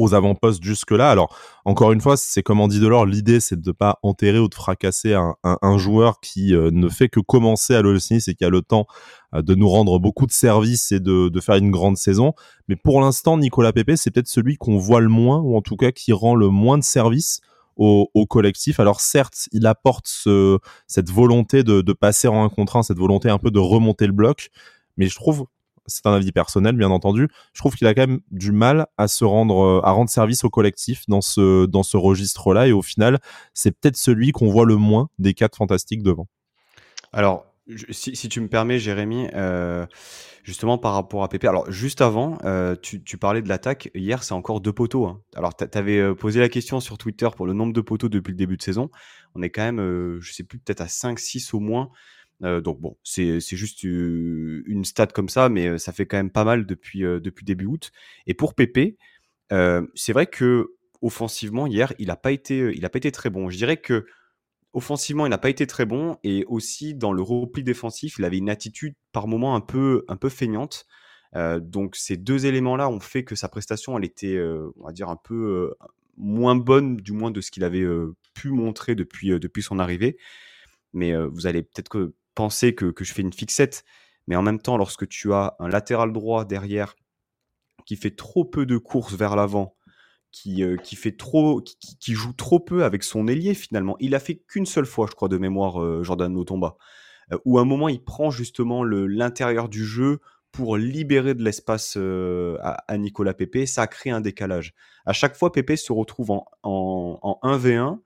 [0.00, 1.10] aux avant-postes jusque-là.
[1.10, 1.36] Alors,
[1.66, 4.48] encore une fois, c'est comme on dit Delors, l'idée c'est de ne pas enterrer ou
[4.48, 8.48] de fracasser un, joueur qui euh, ne fait que commencer à l'OLC et qui a
[8.48, 8.86] le temps
[9.34, 12.32] euh, de nous rendre beaucoup de services et de, faire une grande saison.
[12.68, 15.76] Mais pour l'instant, Nicolas Pepe, c'est peut-être celui qu'on voit le moins, ou en tout
[15.76, 17.40] cas qui rend le moins de services
[17.76, 18.80] au, au, collectif.
[18.80, 22.98] Alors certes, il apporte ce, cette volonté de, de passer en un contre un, cette
[22.98, 24.48] volonté un peu de remonter le bloc,
[24.96, 25.46] mais je trouve
[25.90, 29.08] c'est un avis personnel bien entendu, je trouve qu'il a quand même du mal à
[29.08, 32.82] se rendre euh, à rendre service au collectif dans ce dans ce registre-là et au
[32.82, 33.18] final,
[33.54, 36.26] c'est peut-être celui qu'on voit le moins des quatre fantastiques devant.
[37.12, 37.44] Alors
[37.90, 39.86] si, tu me permets, Jérémy, euh,
[40.42, 43.90] justement par rapport à Pépé, alors juste avant, euh, tu, parlais de l'attaque.
[43.94, 45.06] Hier, c'est encore deux poteaux.
[45.06, 45.20] Hein.
[45.36, 48.36] Alors, tu avais posé la question sur Twitter pour le nombre de poteaux depuis le
[48.36, 48.90] début de saison.
[49.34, 51.90] On est quand même, je sais plus, peut-être à 5-6 au moins
[52.40, 56.66] donc bon, c'est juste une stat comme ça, mais ça fait quand même pas mal
[56.66, 57.92] depuis, depuis début août.
[58.26, 58.96] Et pour Pépé,
[59.50, 63.50] c'est vrai que offensivement hier, il n'a pas été, a pas été très bon.
[63.50, 64.06] Je dirais que
[64.72, 68.38] offensivement, il n'a pas été très bon, et aussi dans le repli défensif, il avait
[68.38, 70.86] une attitude par moment un peu, un peu feignante.
[71.60, 74.40] donc ces deux éléments-là ont fait que sa prestation, elle était,
[74.76, 75.72] on va dire, un peu
[76.16, 77.86] moins bonne, du moins de ce qu'il avait
[78.34, 80.16] pu montrer depuis, depuis son arrivée.
[80.92, 82.12] Mais vous allez peut-être
[82.48, 83.84] que, je fais une fixette,
[84.26, 86.96] mais en même temps, lorsque tu as un latéral droit derrière
[87.86, 89.76] qui fait trop peu de courses vers l'avant,
[90.32, 93.96] qui, qui, fait trop, qui, joue trop peu avec son ailier finalement.
[93.98, 96.76] Il a fait qu'une seule fois, je crois, de mémoire, Jordan Notomba,
[97.44, 100.20] où à un moment il prend justement l'intérieur du jeu
[100.52, 103.66] pour libérer de l'espace à, Nicolas Pepe.
[103.66, 104.74] Ça crée un décalage.
[105.04, 107.98] À chaque fois, Pepe se retrouve en, en, en 1v1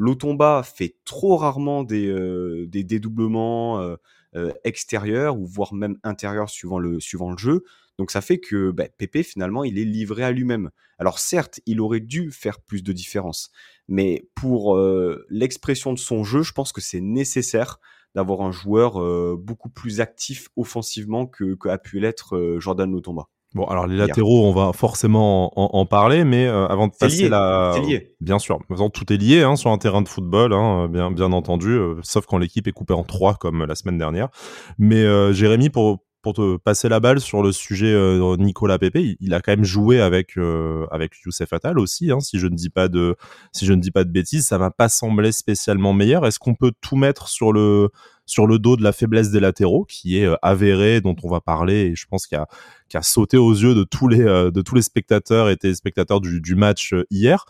[0.00, 3.96] L'Otomba fait trop rarement des, euh, dédoublements euh,
[4.34, 7.64] euh, extérieurs ou voire même intérieurs suivant le, suivant le jeu.
[7.98, 10.70] Donc ça fait que bah, Pépé finalement il est livré à lui-même.
[10.98, 13.50] Alors certes il aurait dû faire plus de différence,
[13.88, 14.80] mais pour
[15.28, 17.78] l'expression de son jeu, je pense que c'est nécessaire
[18.14, 18.94] d'avoir un joueur
[19.36, 23.28] beaucoup plus actif offensivement que, que a pu l'être Jordan Lotomba.
[23.54, 27.74] Bon, alors les latéraux, on va forcément en, parler, mais euh, avant de passer la,
[27.84, 28.14] lié.
[28.20, 28.60] bien sûr,
[28.92, 32.26] tout est lié hein, sur un terrain de football, hein, bien bien entendu, euh, sauf
[32.26, 34.28] quand l'équipe est coupée en trois comme la semaine dernière.
[34.78, 37.94] Mais euh, Jérémy, pour pour te passer la balle sur le sujet
[38.38, 40.36] Nicolas Pepe, il, a quand même joué avec
[40.90, 43.16] avec Youssef Attal aussi, hein, si je ne dis pas de
[43.52, 46.26] si je ne dis pas de ça m'a pas semblé spécialement meilleur.
[46.26, 47.90] Est-ce qu'on peut tout mettre sur le
[48.58, 51.94] dos de la faiblesse des latéraux, qui est euh, avérée, dont on va parler, et
[51.94, 56.40] je pense qu'il a, sauté aux yeux de tous les, euh, spectateurs et téléspectateurs du,
[56.40, 57.44] du match euh, hier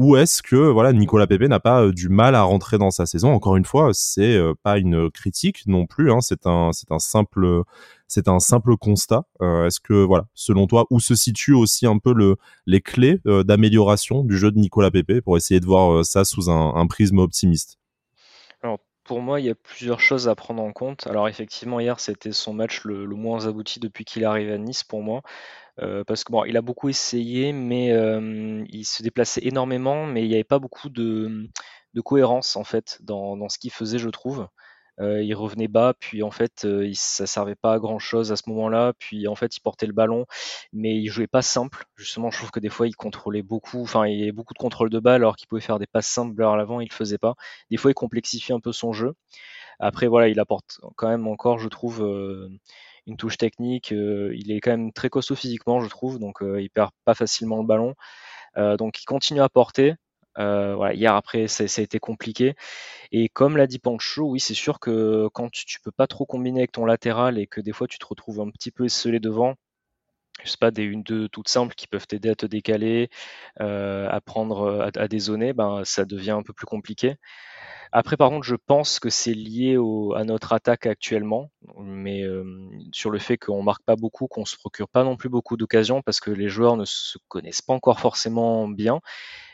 [0.00, 3.32] ou est-ce que voilà Nicolas Pepe n'a pas du mal à rentrer dans sa saison?
[3.32, 7.62] Encore une fois, c'est pas une critique non plus, hein, c'est un c'est un simple
[8.08, 9.24] c'est un simple constat.
[9.40, 12.36] est-ce que voilà, selon toi, où se situent aussi un peu le
[12.66, 16.86] les clés d'amélioration du jeu de Nicolas Pepe pour essayer de voir ça sous un
[16.86, 17.78] prisme optimiste?
[19.10, 21.08] Pour moi, il y a plusieurs choses à prendre en compte.
[21.08, 24.84] Alors effectivement, hier, c'était son match le, moins abouti depuis qu'il est arrivé à Nice
[24.84, 25.22] pour moi.
[25.80, 30.22] Euh, parce que bon, il a beaucoup essayé, mais euh, il se déplaçait énormément, mais
[30.22, 31.48] il n'y avait pas beaucoup de,
[32.04, 34.46] cohérence en fait dans ce qu'il faisait, je trouve.
[35.00, 38.32] Euh, il revenait bas, puis en fait, euh, il, ça servait pas à grand chose
[38.32, 38.92] à ce moment-là.
[38.98, 40.26] Puis en fait, il portait le ballon,
[40.72, 41.84] mais il jouait pas simple.
[41.96, 43.82] Justement, je trouve que des fois, il contrôlait beaucoup.
[43.82, 46.08] Enfin, il y avait beaucoup de contrôle de balle, alors qu'il pouvait faire des passes
[46.08, 47.34] simples à l'avant, il le faisait pas.
[47.70, 49.14] Des fois, il complexifie un peu son jeu.
[49.80, 52.50] Après, voilà, il apporte quand même encore, je trouve, euh,
[53.06, 53.90] une touche technique.
[53.92, 57.66] il est quand même très costaud physiquement, je trouve, donc il perd pas facilement le
[57.66, 57.94] ballon.
[58.56, 59.94] donc, il continue à porter.
[60.36, 62.54] Voilà, hier après, ça, a été compliqué.
[63.12, 66.26] Et comme l'a dit Pancho, oui, c'est sûr que quand tu, tu, peux pas trop
[66.26, 69.20] combiner avec ton latéral et que des fois tu te retrouves un petit peu esselé
[69.20, 69.54] devant,
[70.44, 73.10] je sais pas, des une deux toutes simples qui peuvent t'aider à te décaler,
[73.60, 77.16] euh, à prendre, à, à, dézoner, ben ça devient un peu plus compliqué.
[77.92, 79.76] Après, par contre, je pense que c'est lié
[80.14, 82.44] à notre attaque actuellement, mais euh,
[82.92, 86.00] sur le fait qu'on marque pas beaucoup, qu'on se procure pas non plus beaucoup d'occasions
[86.00, 89.00] parce que les joueurs ne se connaissent pas encore forcément bien.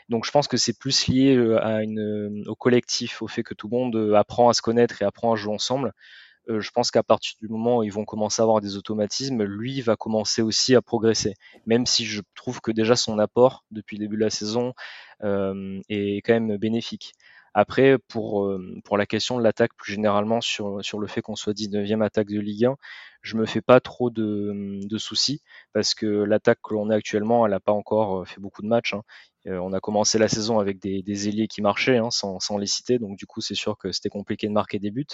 [0.09, 3.67] Donc je pense que c'est plus lié euh, euh, au collectif, au fait que tout
[3.69, 5.93] le monde euh, apprend à se connaître et apprend à jouer ensemble.
[6.47, 9.81] je pense qu'à partir du moment où ils vont commencer à avoir des automatismes, lui
[9.81, 11.33] va commencer aussi à progresser.
[11.65, 14.73] Même si je trouve que déjà son apport depuis le début de la saison
[15.23, 17.11] est quand même bénéfique.
[17.53, 18.51] Après, pour,
[18.83, 22.27] pour la question de l'attaque plus généralement sur, sur le fait qu'on soit 19e attaque
[22.27, 22.75] de Ligue 1,
[23.21, 25.41] je me fais pas trop de, de soucis
[25.73, 28.93] parce que l'attaque que l'on a actuellement, elle n'a pas encore fait beaucoup de matchs.
[28.93, 29.01] Hein.
[29.47, 32.67] Euh, on a commencé la saison avec des, des ailiers qui marchaient, hein, sans, les
[32.67, 35.05] citer, donc du coup c'est sûr que c'était compliqué de marquer des buts.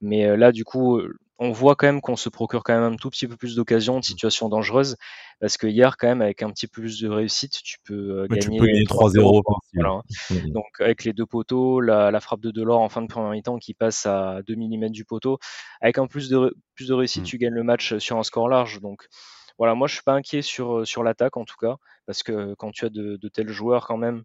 [0.00, 1.00] Mais euh, là, du coup,
[1.38, 3.94] on voit quand même qu'on se procure quand même un tout petit peu plus d'occasions,
[3.94, 4.02] de mmh.
[4.02, 4.96] situations dangereuses,
[5.40, 8.26] parce que hier, quand même, avec un petit peu plus de réussite, tu peux euh,
[8.28, 9.42] gagner, 3-0.
[9.74, 10.02] Voilà.
[10.30, 10.50] Mmh.
[10.50, 13.58] Donc avec les deux poteaux, la, la frappe de Delors en fin de première mi-temps
[13.58, 15.38] qui passe à 2 mm du poteau,
[15.80, 17.26] avec un plus de, plus de réussite, mmh.
[17.26, 18.80] tu gagnes le match sur un score large.
[18.80, 19.08] Donc
[19.58, 22.70] voilà, moi je suis pas inquiet sur, sur l'attaque en tout cas parce que quand
[22.70, 24.22] tu as de, tels joueurs quand même,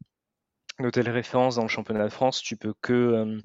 [0.80, 3.40] de telles références dans le championnat de France, tu peux que, euh,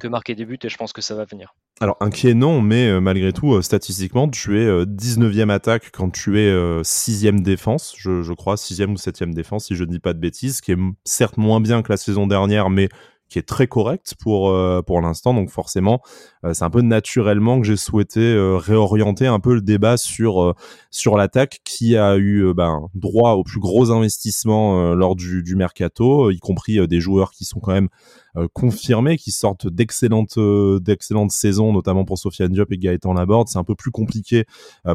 [0.00, 1.54] que marquer des buts et je pense que ça va venir.
[1.80, 6.40] Alors inquiet non, mais euh, malgré tout, euh, statistiquement, tu es 19e attaque quand tu
[6.40, 6.50] es
[6.82, 10.62] 6e défense, je, crois, 6e ou 7e défense, si je ne dis pas de bêtises,
[10.62, 12.88] qui est certes moins bien que la saison dernière, mais
[13.28, 15.34] qui est très correct pour euh, pour l'instant.
[15.34, 16.00] Donc forcément
[16.44, 20.54] euh, c'est un peu naturellement que j'ai souhaité euh, réorienter un peu le débat sur
[20.90, 26.30] sur l'attaque qui a eu ben, droit aux plus gros investissements lors du, du mercato
[26.30, 27.88] y compris des joueurs qui sont quand même
[28.52, 30.38] confirmés, qui sortent d'excellentes
[30.80, 33.48] d'excellentes saisons, notamment pour Sofiane Diop et Gaëtan Laborde.
[33.48, 34.44] C'est un peu plus compliqué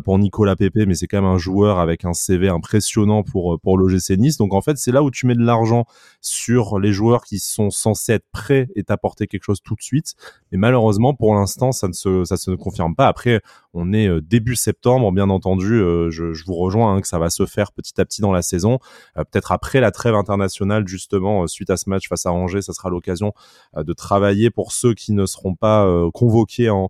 [0.04, 3.78] pour Nicolas Pepe, mais c'est quand même un joueur avec un CV impressionnant pour pour
[3.78, 4.38] l'OGC Nice.
[4.38, 5.86] Donc en fait, c'est là où tu mets de l'argent
[6.22, 10.16] sur les joueurs qui sont censés être prêts et t'apporter quelque chose tout de suite.
[10.52, 13.08] Mais malheureusement, pour l'instant, ça ne se ça se confirme pas.
[13.08, 13.42] Après,
[13.74, 15.80] on est début septembre, bien entendu.
[16.10, 18.42] Je, je, vous rejoins hein, que ça va se faire petit à petit dans la
[18.42, 18.80] saison.
[19.16, 22.90] Peut-être après la trêve internationale, justement, suite à ce match face à Angers, ça sera
[22.90, 23.31] l'occasion
[23.76, 26.90] de travailler pour ceux qui ne seront pas convoqués en,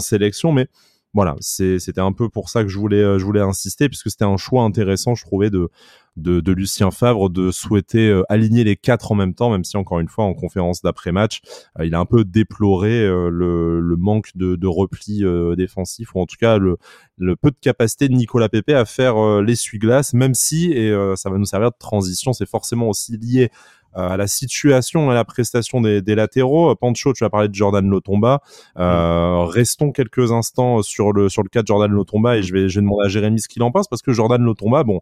[0.00, 0.52] sélection.
[0.52, 0.68] Mais
[1.14, 4.24] voilà, c'était un peu pour ça que je voulais, euh, je voulais insister, puisque c'était
[4.24, 5.68] un choix intéressant, je trouvais, de,
[6.16, 10.08] Lucien Favre de souhaiter euh, aligner les quatre en même temps, même si encore une
[10.08, 11.42] fois en conférence d'après-match,
[11.78, 15.22] euh, il a un peu déploré le, manque de, repli
[15.54, 16.78] défensif, ou en tout cas le,
[17.18, 21.36] le peu de capacité de Nicolas Pepe à faire l'essuie-glace, même si, et ça va
[21.36, 25.24] nous servir de transition, c'est forcément aussi lié euh, à la situation et à la
[25.24, 26.74] prestation des, des, latéraux.
[26.74, 28.40] Pancho, tu as parlé de Jordan Lotomba.
[28.78, 32.68] Euh, Restons quelques instants sur le sur le cas de Jordan Lotomba et je vais
[32.68, 35.00] je vais demander à Jérémy ce qu'il en pense parce que Jordan Lotomba, bon,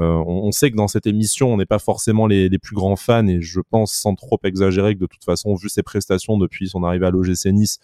[0.00, 2.74] euh, on, on, sait que dans cette émission, on n'est pas forcément les, les, plus
[2.74, 6.38] grands fans et je pense sans trop exagérer que de toute façon, vu ses prestations
[6.38, 7.78] depuis son arrivée à l'OGC Nice,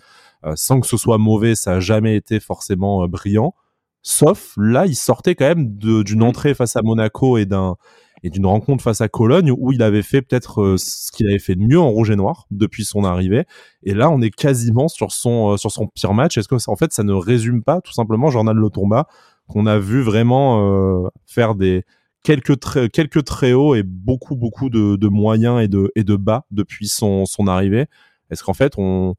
[0.45, 3.55] euh, sans que ce soit mauvais, ça a jamais été forcément euh, brillant.
[4.03, 7.77] Sauf là, il sortait quand même d'une entrée face à Monaco et d'un
[8.23, 11.39] et d'une rencontre face à Cologne où il avait fait peut-être euh, ce qu'il avait
[11.39, 13.45] fait de mieux en rouge et noir depuis son arrivée.
[13.83, 16.37] Et là, on est quasiment sur son euh, sur son pire match.
[16.39, 19.07] Est-ce que en fait ça ne résume pas tout simplement Jordan Lotomba
[19.47, 21.85] qu'on a vu vraiment euh, faire des
[22.25, 26.17] quelques très quelques très hauts et beaucoup beaucoup de, de, moyens et de et de
[26.17, 27.87] bas depuis son son arrivée?
[28.31, 29.15] Est-ce qu'en fait on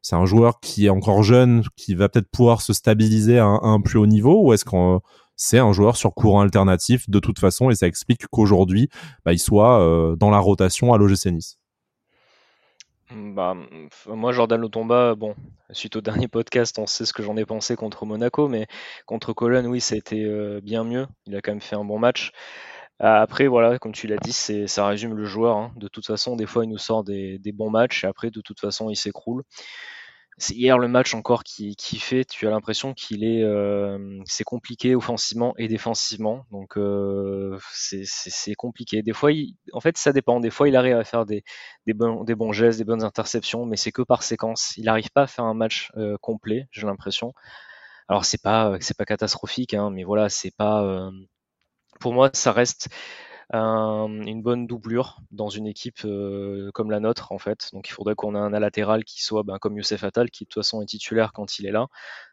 [0.00, 3.56] c'est un joueur qui est encore jeune, qui va peut-être pouvoir se stabiliser à un,
[3.56, 5.00] à un plus haut niveau, ou est-ce qu'on
[5.36, 8.88] c'est un joueur sur courant alternatif de toute façon et ça explique qu'aujourd'hui
[9.24, 11.58] bah, il soit euh, dans la rotation à l'OGC Nice.
[13.10, 13.54] Bah,
[14.06, 15.36] moi, Jordan Lotomba, bon,
[15.70, 18.66] suite au dernier podcast, on sait ce que j'en ai pensé contre Monaco, mais
[19.06, 21.06] contre Cologne, oui, ça a été euh, bien mieux.
[21.26, 22.32] Il a quand même fait un bon match.
[23.00, 25.56] Après, voilà, comme tu l'as dit, ça résume le joueur.
[25.56, 25.72] Hein.
[25.76, 28.40] De toute façon, des fois, il nous sort des, des bons matchs et après, de
[28.40, 29.42] toute façon, il s'écroule
[30.38, 34.44] c'est hier le match encore qui, qui fait, tu as l'impression qu'il est, euh, c'est
[34.44, 39.02] compliqué offensivement et défensivement, donc euh, c'est compliqué.
[39.02, 40.40] Des fois, il, en fait, ça dépend.
[40.40, 41.44] Des fois, il arrive à faire des,
[41.86, 44.74] des, bons, des bons gestes, des bonnes interceptions, mais c'est que par séquence.
[44.76, 47.32] Il n'arrive pas à faire un match euh, complet, j'ai l'impression.
[48.08, 50.82] Alors c'est pas, c'est pas catastrophique, hein, mais voilà, c'est pas.
[50.84, 51.10] Euh,
[52.00, 52.88] pour moi, ça reste
[53.52, 57.68] une bonne doublure dans une équipe euh, comme la nôtre en fait.
[57.72, 60.48] Donc il faudrait qu'on ait un latéral qui soit ben, comme Youssef Attal qui de
[60.48, 61.86] toute façon est titulaire quand il est là,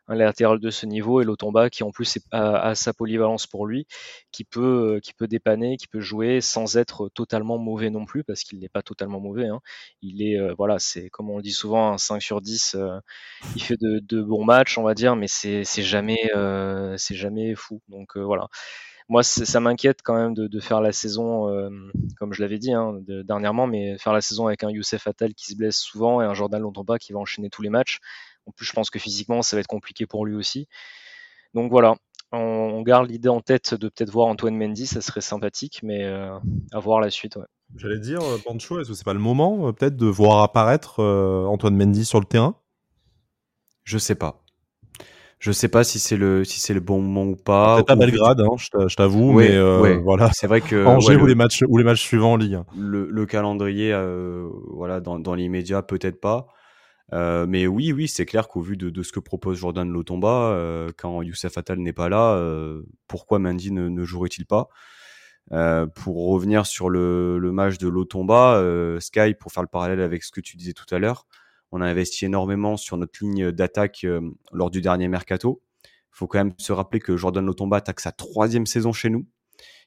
[0.08, 3.88] un latéral de ce niveau et Lotomba qui en plus a, sa polyvalence pour lui,
[4.32, 8.24] qui peut, euh, qui peut dépanner, qui peut jouer sans être totalement mauvais non plus
[8.24, 9.48] parce qu'il n'est pas totalement mauvais.
[9.48, 9.60] Hein.
[10.02, 12.78] Il est euh, voilà, c'est comme on dit souvent un 5 sur 10.
[13.56, 16.32] il fait de, bons matchs on va dire, mais c'est jamais
[16.98, 17.82] c'est jamais fou.
[17.90, 18.48] Donc voilà
[19.10, 21.70] moi, ça m'inquiète quand même de, faire la saison, euh,
[22.18, 25.48] comme je l'avais dit hein, dernièrement, mais faire la saison avec un Youssef Attal qui
[25.48, 28.00] se blesse souvent et un Jordan Lontomba qui va enchaîner tous les matchs.
[28.46, 30.68] En plus, je pense que physiquement, ça va être compliqué pour lui aussi.
[31.54, 31.96] Donc voilà,
[32.32, 36.38] on, garde l'idée en tête de peut-être voir Antoine Mendy, ça serait sympathique, mais euh,
[36.72, 37.38] à voir la suite.
[37.76, 41.76] J'allais dire, euh, Pancho, est-ce que c'est pas le moment peut-être de voir apparaître Antoine
[41.76, 42.56] Mendy sur le terrain?
[43.84, 44.41] Je sais pas.
[45.42, 47.78] Je sais pas si c'est le si c'est le bon moment ou pas.
[47.78, 48.56] Peut-être à Belgrade, hein,
[48.88, 50.30] je t'avoue, mais euh, voilà.
[50.34, 52.60] C'est vrai que Angers ou les matchs ou les matchs suivants en Ligue.
[52.78, 56.46] Le, le calendrier, euh, voilà, dans, dans l'immédiat peut-être pas.
[57.14, 60.56] Euh, mais oui, oui, c'est clair qu'au vu de, de, ce que propose Jordan Lotomba,
[60.96, 62.40] quand Youssef Attal n'est pas là,
[63.08, 64.68] pourquoi Mendy ne, ne jouerait-il pas?
[65.96, 68.64] Pour revenir sur le, le match de Lotomba,
[69.00, 71.26] Sky, pour faire le parallèle avec ce que tu disais tout à l'heure,
[71.72, 75.62] on a investi énormément sur notre ligne d'attaque euh, lors du dernier mercato.
[75.86, 79.26] Il faut quand même se rappeler que Jordan Lotomba attaque sa troisième saison chez nous.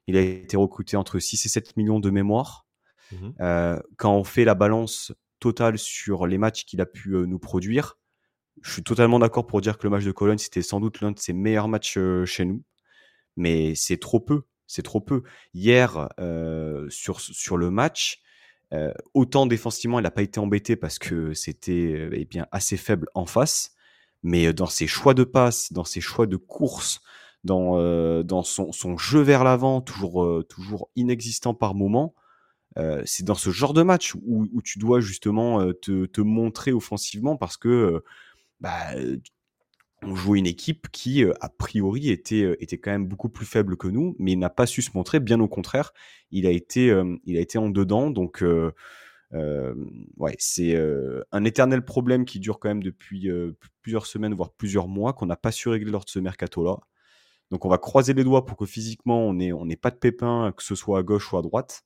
[0.07, 2.67] Il a été recruté entre 6 et 7 millions de mémoire.
[3.13, 7.27] Mmh euh, quand on fait la balance totale sur les matchs qu'il a pu euh,
[7.27, 7.99] nous produire,
[8.63, 11.11] je suis totalement d'accord pour dire que le match de Cologne, c'était sans doute l'un
[11.11, 12.63] de ses meilleurs matchs chez nous.
[13.37, 14.43] Mais c'est trop peu.
[14.67, 15.23] C'est trop peu.
[15.53, 16.09] Hier,
[16.89, 18.23] sur, sur le match,
[18.75, 22.77] euh, autant défensivement, il n'a pas été embêté parce que c'était euh, eh bien assez
[22.77, 23.73] faible en face,
[24.23, 27.01] mais euh, dans ses choix de passe, dans ses choix de course,
[27.45, 27.79] dans,
[28.23, 32.15] dans son, son, jeu vers l'avant, toujours, toujours inexistant par moment,
[33.05, 37.59] c'est dans ce genre de match où, tu dois justement te, te, montrer offensivement parce
[37.59, 38.03] que
[38.61, 38.95] bah,
[40.07, 43.47] on jouait une équipe qui, euh, a priori, était, euh, était quand même beaucoup plus
[43.47, 45.21] faible que nous, mais il n'a pas su se montrer.
[45.21, 45.93] Bien au contraire,
[46.31, 48.11] il a été, euh, il a été en dedans.
[48.11, 48.45] Donc,
[49.33, 50.77] ouais, c'est
[51.33, 53.29] un éternel problème qui dure quand même depuis
[53.83, 56.79] plusieurs semaines, voire plusieurs mois, qu'on n'a pas su régler lors de ce mercato-là.
[57.51, 60.53] Donc on va croiser les doigts pour que physiquement on n'ait on pas de pépins,
[60.57, 61.85] que ce soit à gauche ou à droite.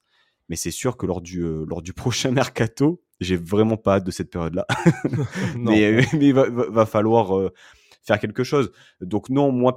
[0.49, 4.11] Mais c'est sûr que lors du, lors du prochain mercato, j'ai vraiment pas hâte de
[4.11, 4.67] cette période-là.
[5.57, 7.51] mais, il va, falloir
[8.09, 8.73] faire quelque chose.
[9.01, 9.75] Donc non, moi,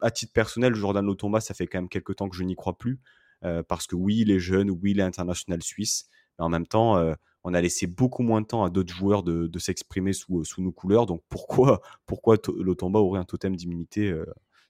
[0.00, 2.76] à, titre personnel, Jordan Lotomba, ça fait quand même quelques temps que je n'y crois
[2.76, 2.98] plus.
[3.68, 6.08] parce que oui, il est jeune, oui, il est international suisse.
[6.38, 7.00] Mais en même temps,
[7.44, 10.72] on a laissé beaucoup moins de temps à d'autres joueurs de, s'exprimer sous, sous nos
[10.72, 11.06] couleurs.
[11.06, 14.12] Donc pourquoi, pourquoi Lotomba aurait un totem d'immunité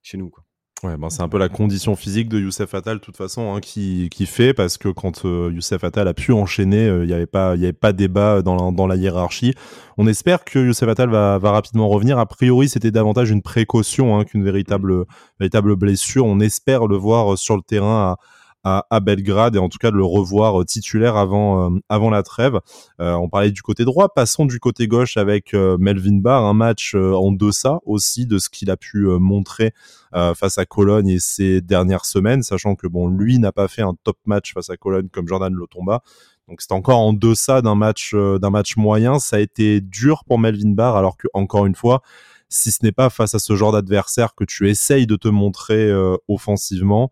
[0.02, 0.44] chez nous quoi.
[0.84, 3.60] Ouais, ben c'est un peu la condition physique de Youssef Attal, de toute façon, hein,
[3.60, 7.26] qui, qui, fait, parce que quand euh, Youssef Attal a pu enchaîner, il n'y avait
[7.26, 9.54] pas, y avait pas débat dans la, dans la hiérarchie.
[9.96, 12.20] On espère que Youssef Attal va, va rapidement revenir.
[12.20, 15.04] A priori, c'était davantage une précaution hein, qu'une véritable,
[15.40, 16.24] véritable blessure.
[16.26, 18.16] On espère le voir sur le terrain
[18.64, 22.22] à, Belgrade et en tout cas de le revoir euh, titulaire avant, euh, avant la
[22.22, 22.60] trêve.
[23.00, 26.94] Euh, on parlait du côté droit, passons du côté gauche avec Melvin Barr, un match
[26.94, 29.72] en deçà aussi de ce qu'il a pu montrer
[30.12, 33.94] face à Cologne et ces dernières semaines, sachant que bon, lui n'a pas fait un
[34.04, 36.02] top match face à Cologne comme Jordan Lotomba.
[36.48, 39.18] Donc c'est encore en deçà d'un match d'un match moyen.
[39.18, 42.02] Ça a été dur pour Melvin Barr, alors que encore une fois,
[42.48, 45.92] si ce n'est pas face à ce genre d'adversaire que tu essayes de te montrer
[46.26, 47.10] offensivement,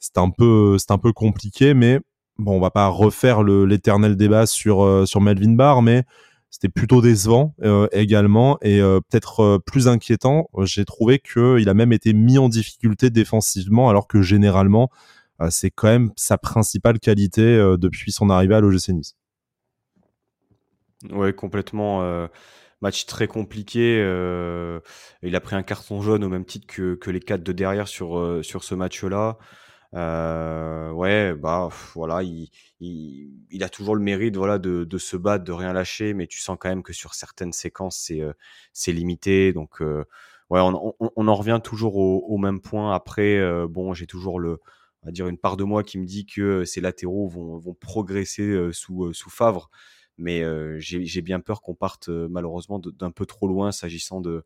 [0.00, 2.00] c'est un peu compliqué mais
[2.40, 6.04] bon on va pas refaire l'éternel débat sur euh, sur Melvin Barr mais
[6.48, 11.74] c'était plutôt décevant euh, également et euh, peut-être plus inquiétant j'ai trouvé que il a
[11.74, 14.90] même été mis en difficulté défensivement alors que généralement
[15.48, 17.42] c'est quand même sa principale qualité
[17.78, 19.16] depuis son arrivée à l'OGC Nice.
[21.10, 22.02] Ouais, complètement.
[22.82, 24.00] match très compliqué.
[25.22, 28.40] il a pris un carton jaune au même titre que, les quatre de derrière sur,
[28.42, 29.38] sur ce match-là.
[29.94, 32.48] Euh, ouais, bah voilà, il,
[32.78, 36.28] il, il, a toujours le mérite voilà de, de, se battre, de rien lâcher, mais
[36.28, 38.32] tu sens quand même que sur certaines séquences c'est euh,
[38.72, 39.52] c'est limité.
[39.52, 40.04] Donc euh,
[40.48, 42.94] ouais, on, on, on, en revient toujours au, au même point.
[42.94, 44.60] Après, euh, bon, j'ai toujours le
[45.02, 47.74] on va dire une part de moi qui me dit que ces latéraux vont, vont
[47.74, 49.70] progresser sous sous Favre,
[50.18, 50.44] mais
[50.78, 54.44] j'ai bien peur qu'on parte malheureusement d'un peu trop loin s'agissant de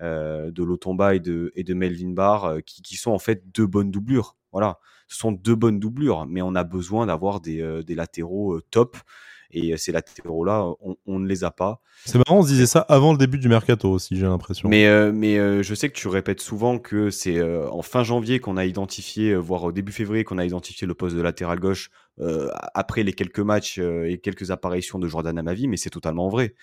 [0.00, 3.90] de Lotomba et de, et de Melvin Barr, qui, qui sont en fait deux bonnes
[3.90, 4.36] doublures.
[4.52, 4.78] Voilà,
[5.12, 8.96] ce sont deux bonnes doublures, mais on a besoin d'avoir des, euh, latéraux euh, top.
[9.54, 10.66] Et euh, ces latéraux-là,
[11.04, 11.82] on, ne les a pas.
[12.06, 14.70] C'est marrant, on se disait ça avant le début du mercato aussi, j'ai l'impression.
[14.70, 18.64] Mais, mais je sais que tu répètes souvent que c'est en fin janvier qu'on a
[18.64, 23.12] identifié, voire au début février, qu'on a identifié le poste de latéral gauche après les
[23.12, 26.54] quelques matchs et quelques apparitions de Jordan Amavi, mais c'est totalement vrai.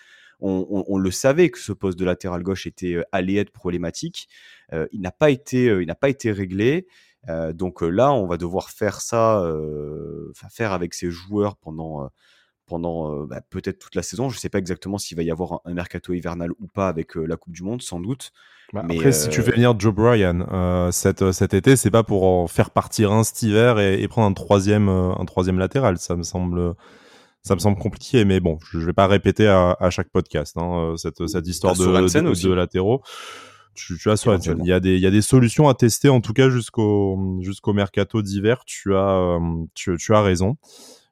[0.41, 4.29] On, le savait que ce poste de latéral gauche était allé être problématique.
[4.71, 6.87] il n'a pas été, il n'a pas été réglé.
[7.27, 12.09] Euh, donc euh, là, on va devoir faire ça, euh, faire avec ces joueurs pendant
[12.65, 14.29] pendant bah, peut-être toute la saison.
[14.29, 17.15] Je ne sais pas exactement s'il va y avoir un, mercato hivernal ou pas avec
[17.15, 18.31] la Coupe du Monde, sans doute.
[18.73, 20.45] Bah, mais après, si tu fais venir Joe Bryan
[20.91, 24.33] cet, cet été, c'est pas pour en faire partir un cet hiver et, prendre un
[24.33, 25.97] troisième, un troisième latéral.
[25.97, 26.75] Ça me semble,
[27.49, 28.23] ça me semble compliqué.
[28.23, 32.47] Mais bon, je, vais pas répéter à, chaque podcast hein, cette, cette histoire de, de,
[32.47, 33.01] de, latéraux
[33.73, 36.21] tu, tu as Il y a des, il y a des solutions à tester en
[36.21, 38.63] tout cas jusqu'au jusqu'au mercato d'hiver.
[38.65, 39.39] Tu as, euh,
[39.73, 40.57] tu, tu, as raison.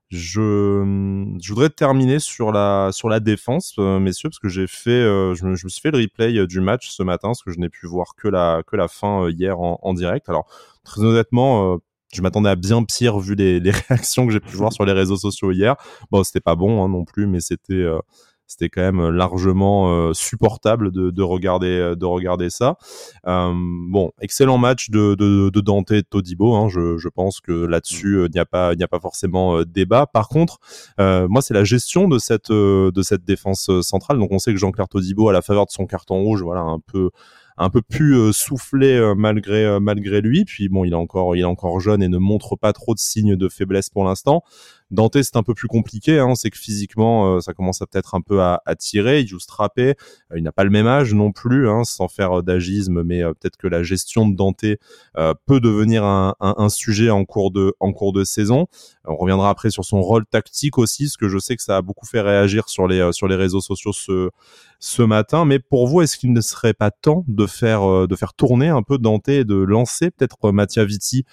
[0.10, 4.89] Je, je voudrais terminer sur la sur la défense, euh, messieurs, parce que j'ai fait,
[4.91, 7.52] euh, je, me, je, me, suis fait le replay du match ce matin, parce que
[7.52, 10.30] je n'ai pu voir que la que la fin hier en, en direct.
[10.30, 10.47] Alors
[10.84, 11.80] très honnêtement,
[12.13, 15.17] je m'attendais à bien pire vu les, réactions que j'ai pu voir sur les réseaux
[15.17, 15.76] sociaux hier.
[16.12, 17.86] Bon, c'était pas bon hein, non plus, mais c'était
[18.48, 22.78] c'était quand même largement euh, supportable de, de, regarder euh, de regarder ça.
[23.28, 26.56] Euh, bon, excellent match de, de, Dante et de Todibo.
[26.56, 29.62] Hein, je, je, pense que là-dessus il n'y a pas il n'y a pas forcément
[29.63, 30.08] débat.
[30.08, 30.60] Par contre,
[30.98, 34.17] moi c'est la gestion de cette de cette défense centrale.
[34.17, 36.80] Donc on sait que Jean-Claire Todibo à la faveur de son carton rouge, voilà un
[36.80, 37.10] peu
[37.58, 40.46] un peu plus soufflé malgré malgré lui.
[40.46, 43.00] Puis bon, il est encore il est encore jeune et ne montre pas trop de
[43.00, 44.43] signes de faiblesse pour l'instant.
[44.90, 46.20] Dante, c'est un peu plus compliqué.
[46.20, 46.36] Hein.
[46.36, 49.22] C'est que physiquement, euh, ça commence à peut-être un peu à, tirer.
[49.22, 49.96] Il joue strappé.
[50.32, 53.22] Euh, il n'a pas le même âge non plus, hein, sans faire euh, d'agisme, mais
[53.24, 54.66] peut-être que la gestion de Dante
[55.46, 58.68] peut devenir un, sujet en cours de saison.
[59.06, 61.82] On reviendra après sur son rôle tactique aussi, parce que je sais que ça a
[61.82, 63.02] beaucoup fait réagir sur les
[63.36, 64.30] réseaux sociaux ce
[64.80, 65.46] ce matin.
[65.46, 68.84] Mais pour vous, est-ce qu'il ne serait pas temps de faire de faire tourner un
[68.84, 71.26] peu Dante et de lancer peut-être Mattia Vitti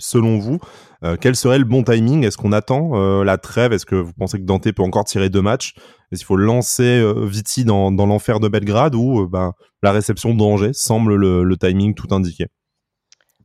[0.00, 0.58] selon vous,
[1.04, 2.24] euh, quel serait le bon timing?
[2.24, 3.72] Est-ce qu'on attend euh, la trêve?
[3.72, 5.74] Est-ce que vous pensez que Dante peut encore tirer deux matchs?
[6.10, 10.72] Est-ce qu'il faut lancer euh, Viti dans, l'enfer de Belgrade ou ben, la réception d'Angers
[10.72, 12.46] semble le, timing tout indiqué?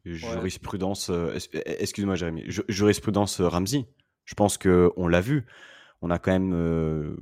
[0.06, 1.12] Jurisprudence,
[1.66, 3.86] excuse-moi Jérémy, jurisprudence Ramsey.
[4.26, 5.48] Je pense que on l'a vu.
[6.04, 7.16] on a quand même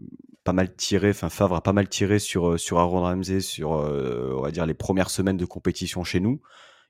[0.43, 4.41] pas mal tiré, enfin Favre a pas mal tiré sur, sur Aaron Ramsey sur, on
[4.41, 6.41] va dire, les premières semaines de compétition chez nous.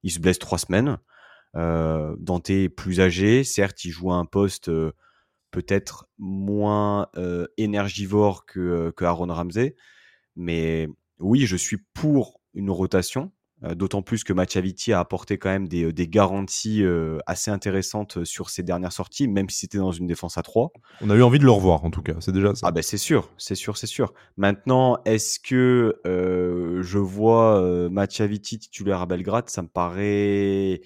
[0.02, 0.98] Il se blesse trois semaines.
[1.54, 4.72] Dante est plus âgé, certes, il joue à un poste
[5.52, 7.10] peut-être moins
[7.58, 9.76] énergivore que, que Aaron Ramsey,
[10.36, 10.88] mais
[11.20, 13.32] oui, je suis pour une rotation.
[13.64, 18.26] Euh, d'autant plus que Machaviti a apporté quand même des, des garanties euh, assez intéressantes
[18.26, 20.72] sur ses dernières sorties, même si c'était dans une défense à 3.
[21.02, 22.68] On a eu envie de le revoir en tout cas, c'est déjà ça.
[22.68, 24.14] Ah ben c'est sûr, c'est sûr, c'est sûr.
[24.36, 29.50] Maintenant, est-ce que euh, je vois euh, Machaviti titulaire à Belgrade?
[29.50, 30.82] Ça me paraît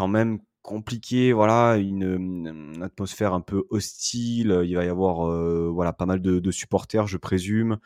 [0.00, 1.34] quand même compliqué.
[1.34, 4.62] Voilà, une, atmosphère un peu hostile.
[4.64, 5.30] Il va y avoir
[5.70, 7.78] voilà pas mal de, supporters, je présume.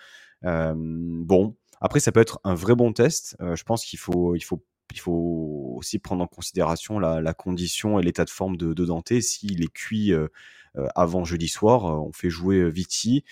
[0.43, 3.37] bon, après, ça peut être un vrai bon test.
[3.43, 7.99] Euh, je pense qu'il faut, il faut, il faut aussi prendre en considération la, condition
[7.99, 9.21] et l'état de forme de, de Dante.
[9.21, 10.29] S'il est cuit euh,
[10.77, 13.25] euh, avant jeudi soir, on fait jouer Viti.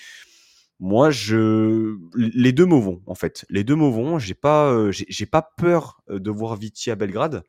[0.81, 3.47] Moi, je, les deux me vont en fait.
[3.49, 4.19] Les deux me vont.
[4.19, 7.45] J'ai pas, j'ai pas peur de voir Viti à Belgrade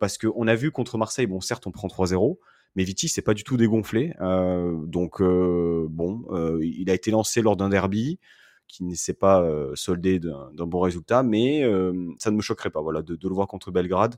[0.00, 1.26] parce qu'on a vu contre Marseille.
[1.26, 2.38] Bon, certes, on prend 3-0
[2.76, 4.14] mais Viti c'est pas du tout dégonflé.
[4.20, 8.18] Euh, donc euh, bon, euh, il a été lancé lors d'un derby
[8.66, 12.70] qui ne s'est pas euh, soldé d'un bon résultat, mais euh, ça ne me choquerait
[12.70, 14.16] pas voilà, de, le voir contre Belgrade.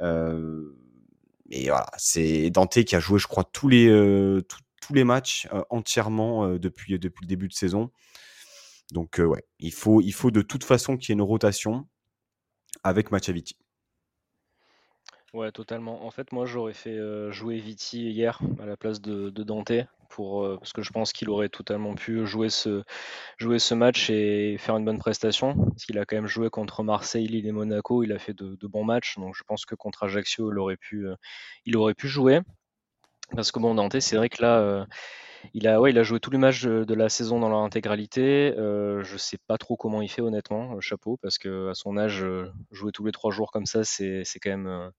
[0.00, 0.72] Euh,
[1.50, 3.88] et voilà, c'est Dante qui a joué, je crois, tous les,
[4.80, 7.90] tous les matchs entièrement depuis, depuis le début de saison.
[8.92, 11.88] Donc ouais, il faut, il faut de toute façon qu'il y ait une rotation
[12.84, 13.56] avec Machaviti.
[15.32, 16.04] Ouais, totalement.
[16.04, 16.98] En fait, moi, j'aurais fait
[17.30, 19.72] jouer Viti hier à la place de, Dante
[20.10, 22.82] pour, euh, parce que je pense qu'il aurait totalement pu jouer ce,
[23.38, 25.54] jouer ce match et faire une bonne prestation.
[25.54, 28.66] Parce qu'il a quand même joué contre Marseille, Lille et Monaco, il a fait de,
[28.66, 31.14] bons matchs, donc je pense que contre Ajaccio, il aurait pu, euh,
[31.64, 32.40] il aurait pu jouer.
[33.34, 34.84] Parce que bon, Dante, c'est vrai que là, euh,
[35.54, 38.54] il a, ouais, il a joué tous les matchs de, la saison dans leur intégralité.
[38.58, 42.24] Euh, je sais pas trop comment il fait honnêtement, chapeau, parce que à son âge,
[42.70, 44.90] jouer tous les trois jours comme ça, c'est quand même,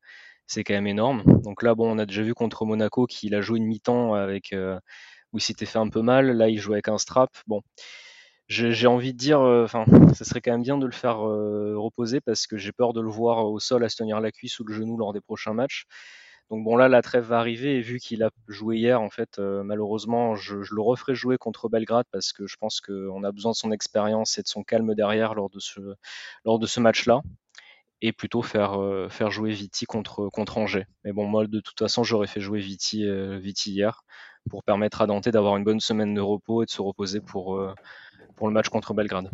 [0.52, 1.24] c'est quand même énorme.
[1.44, 4.54] Donc là, bon, on a déjà vu contre Monaco qu'il a joué une mi-temps avec
[4.54, 4.78] euh,
[5.34, 6.32] où il s'était fait un peu mal.
[6.32, 7.32] Là, il joue avec un strap.
[7.48, 7.62] Bon,
[8.50, 11.76] j'ai envie de dire, euh, enfin, ça serait quand même bien de le faire euh,
[11.78, 14.60] reposer parce que j'ai peur de le voir au sol à se tenir la cuisse
[14.60, 15.86] ou le genou lors des prochains matchs.
[16.52, 19.40] Donc bon, là, la trêve va arriver et vu qu'il a joué hier, en fait,
[19.40, 23.56] malheureusement, je, le referai jouer contre Belgrade parce que je pense qu'on a besoin de
[23.56, 27.22] son expérience et de son calme derrière lors de ce, match-là
[28.02, 30.88] et plutôt faire, euh, jouer Viti contre, Angers.
[31.06, 34.04] Mais bon, moi, de toute façon, j'aurais fait jouer Viti, euh, Viti hier
[34.50, 37.74] pour permettre à Dante d'avoir une bonne semaine de repos et de se reposer euh,
[38.36, 39.30] pour le match contre Belgrade.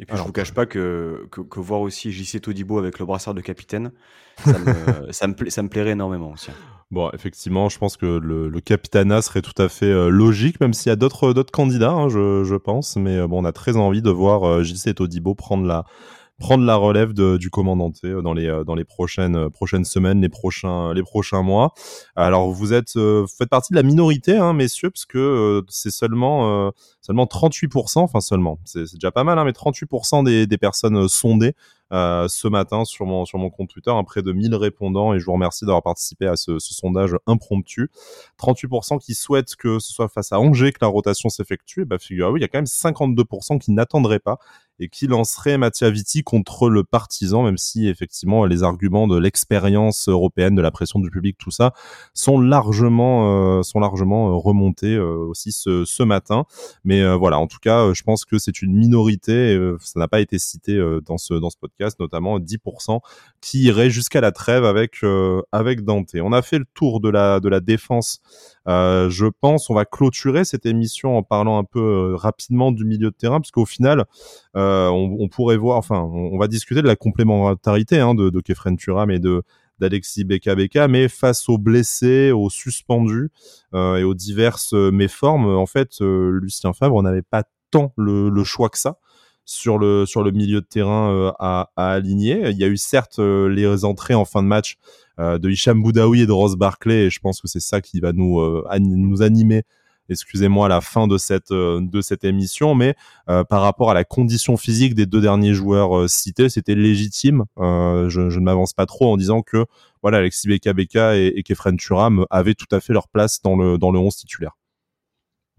[0.00, 3.04] Et puis, je ne vous cache pas que, que, voir aussi JC Todibo avec le
[3.04, 3.90] brassard de capitaine,
[4.44, 4.64] ça me,
[5.12, 6.50] ça me, ça me plairait énormément aussi.
[6.90, 10.88] Bon, effectivement, je pense que le, le capitana serait tout à fait logique, même s'il
[10.88, 12.96] y a d'autres d'autres candidats, hein, je, je, pense.
[12.96, 15.84] Mais bon, on a très envie de voir JC Todibo prendre la,
[16.38, 19.84] prendre la relève de, du commandanté euh, dans les euh, dans les prochaines euh, prochaines
[19.84, 21.74] semaines, les prochains les prochains mois.
[22.16, 26.72] Alors vous êtes vous faites partie de la minorité, hein, messieurs, parce que c'est seulement
[27.00, 31.54] seulement 38%, enfin seulement, c'est déjà pas mal, hein, mais 38% des, des personnes sondées
[31.90, 35.20] euh, ce matin sur mon, sur mon compte Twitter, un près de 1000 répondants et
[35.20, 37.90] je vous remercie d'avoir participé à ce, ce, sondage impromptu.
[38.38, 41.86] 38% qui souhaitent que ce soit face à Angers que la rotation s'effectue.
[41.86, 44.38] Bah, figurez-vous, il y a quand même 52% qui n'attendraient pas
[44.80, 50.08] et qui lancerait Mattia Vitti contre le partisan, même si effectivement les arguments de l'expérience
[50.08, 51.72] européenne, de la pression du public, tout ça,
[52.14, 56.44] sont largement, euh, sont largement euh, remontés euh, aussi ce, ce, matin.
[56.84, 60.38] Mais voilà, en tout cas, je pense que c'est une minorité, ça n'a pas été
[60.38, 63.00] cité dans ce dans ce podcast, notamment 10%
[63.40, 65.00] qui irait jusqu'à la trêve avec
[65.52, 66.14] avec Dante.
[66.14, 68.20] On a fait le tour de la de la défense.
[68.66, 73.16] je pense, on va clôturer cette émission en parlant un peu rapidement du milieu de
[73.16, 74.06] terrain, parce qu'au final,
[74.90, 79.10] on, pourrait voir, enfin, on, va discuter de la complémentarité hein, de, de Kefren Turam
[79.10, 79.20] et
[79.78, 83.30] d'Alexis Beka Beka, mais face aux blessés, aux suspendus
[83.74, 88.70] euh, et aux diverses euh, méformes, en fait, Lucien Favre n'avait pas tant le, choix
[88.70, 88.98] que ça
[89.44, 92.50] sur le milieu de terrain à, aligner.
[92.50, 94.76] Il y a eu certes les entrées en fin de match
[95.18, 98.12] de Hicham Boudaoui et de Ross Barclay, et je pense que c'est ça qui va
[98.12, 99.64] nous animer
[100.08, 102.94] excusez-moi, la fin de cette euh, de cette émission, mais
[103.28, 107.44] euh, par rapport à la condition physique des deux derniers joueurs euh, cités, c'était légitime.
[107.56, 109.66] je, ne m'avance pas trop en disant que
[110.02, 113.56] voilà, Alexis Beka Beka et, et Kefren Turam avaient tout à fait leur place dans
[113.56, 114.56] le dans le 11 titulaire.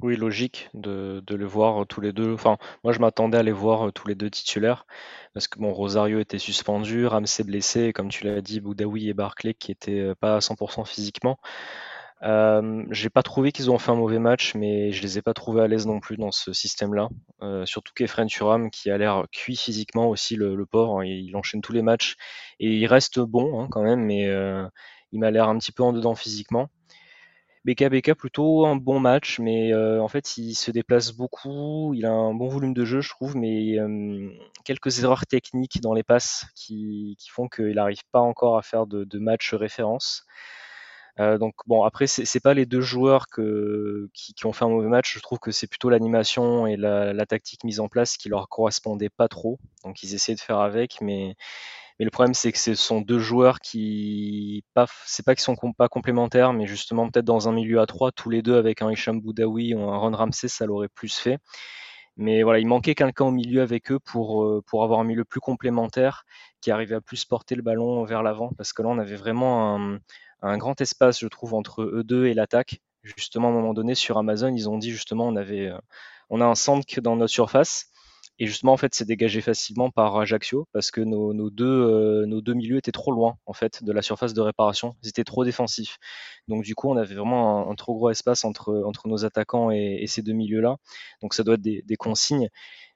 [0.02, 2.34] Oui, logique de, de les voir tous les deux.
[2.34, 4.86] Enfin, moi, je m'attendais à les voir tous les deux titulaires
[5.34, 9.54] parce que bon, Rosario était suspendu, Ramsey blessé, comme tu l'as dit, Boudaoui et Barclay
[9.54, 11.38] qui étaient pas à 100% physiquement.
[12.24, 15.34] Euh, j'ai pas trouvé qu'ils ont fait un mauvais match, mais je les ai pas
[15.34, 17.10] trouvés à l'aise non plus dans ce système-là.
[17.42, 21.62] Euh, surtout qu'Efren Turam, qui a l'air cuit physiquement aussi, le, pauvre, hein, il, enchaîne
[21.62, 22.16] tous les matchs
[22.60, 24.68] et il reste bon hein, quand même, mais euh,
[25.12, 26.70] il m'a l'air un petit peu en dedans physiquement.
[27.66, 32.34] BK plutôt un bon match, mais en fait il se déplace beaucoup, il a un
[32.34, 33.78] bon volume de jeu je trouve, mais
[34.64, 39.20] quelques erreurs techniques dans les passes qui, font qu'il n'arrive pas encore à faire de
[39.20, 40.26] match référence.
[41.20, 43.42] Euh, donc bon, après c'est pas les deux joueurs qui,
[44.46, 45.16] ont fait un mauvais match.
[45.16, 49.10] Je trouve que c'est plutôt l'animation et la, tactique mise en place qui leur correspondait
[49.10, 49.60] pas trop.
[49.84, 51.36] Donc ils essayaient de faire avec, mais
[52.00, 55.58] mais le problème c'est que ce sont deux joueurs qui pas c'est pas qu'ils sont
[55.78, 58.92] pas complémentaires, mais justement peut-être dans un milieu à trois, tous les deux avec un
[58.92, 61.40] Hicham Boudaoui ou un Ron Ramsey, ça l'aurait plus fait.
[62.18, 65.24] Mais voilà, il manquait quelqu'un au milieu avec eux pour, euh, pour avoir un milieu
[65.24, 66.26] plus complémentaire
[66.60, 68.52] qui arrivait à plus porter le ballon vers l'avant.
[68.58, 70.00] Parce que là, on avait vraiment un,
[70.42, 72.82] un grand espace, je trouve, entre eux deux et l'attaque.
[73.04, 75.78] Justement, à un moment donné, sur Amazon, ils ont dit justement, on avait, euh,
[76.30, 77.88] on a un centre dans notre surface.
[78.42, 82.40] Et justement, en fait, c'est dégagé facilement par Ajaccio parce que nos, deux, euh, nos
[82.40, 84.96] deux milieux étaient trop loin, en fait, de la surface de réparation.
[85.04, 85.98] Ils étaient trop défensifs.
[86.48, 90.06] Donc, du coup, on avait vraiment un, trop gros espace entre, entre nos attaquants et,
[90.08, 90.78] ces deux milieux-là.
[91.22, 92.50] Donc, ça doit être des, des consignes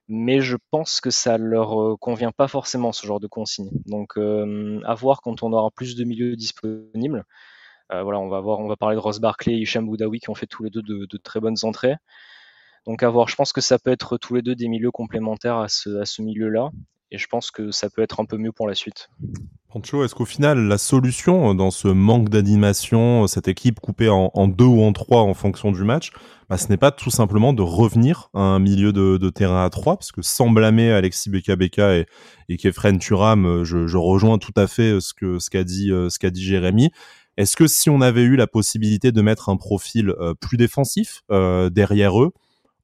[0.07, 3.69] mais je pense que ça leur euh, convient pas forcément ce genre de consigne.
[3.85, 7.25] Donc euh, à voir quand on aura plus de milieux disponibles.
[7.91, 10.29] Euh, voilà, on va voir, on va parler de Ross Barkley et Hicham Boudaoui qui
[10.29, 11.95] ont fait tous les deux de, très bonnes entrées.
[12.85, 15.57] Donc à voir, je pense que ça peut être tous les deux des milieux complémentaires
[15.57, 16.69] à ce, à ce milieu-là,
[17.13, 19.09] et je pense que ça peut être un peu mieux pour la suite.
[19.71, 24.09] Pancho, est-ce qu'au final, la solution euh, dans ce manque d'animation, euh, cette équipe coupée
[24.09, 26.11] en, deux ou en trois en fonction du match,
[26.49, 29.95] bah, ce n'est pas tout simplement de revenir à un milieu de, terrain à trois,
[29.95, 32.05] parce que sans blâmer Alexis Beka Beka et,
[32.49, 36.89] et Kefren Turam, euh, je, rejoins tout à fait ce qu'a dit Jérémy.
[37.37, 41.23] Est-ce que si on avait eu la possibilité de mettre un profil plus défensif
[41.71, 42.31] derrière eux,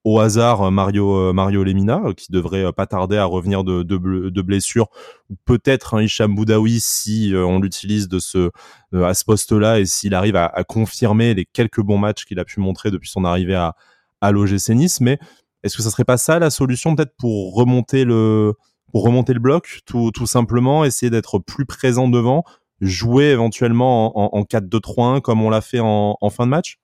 [0.04, 3.84] au hasard euh, Mario euh, Mario Lemina euh, qui devrait pas tarder à revenir de,
[3.84, 4.88] de, blessure
[5.30, 8.52] ou peut-être un Hicham Boudaoui si on l'utilise de ce
[8.94, 12.60] à ce poste-là et s'il arrive à, confirmer les quelques bons matchs qu'il a pu
[12.60, 13.76] montrer depuis son arrivée à
[14.22, 15.20] à l'OGC Nice mais
[15.64, 18.54] est-ce que ça serait pas ça la solution peut-être pour remonter le
[18.92, 22.44] pour remonter le bloc tout, tout simplement essayer d'être plus présent devant
[22.82, 26.80] jouer éventuellement en, en, 4-2-3-1 comme on l'a fait en, en fin de match?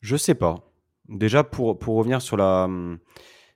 [0.00, 0.71] Je sais pas.
[1.08, 2.68] Déjà, pour, pour revenir sur, la,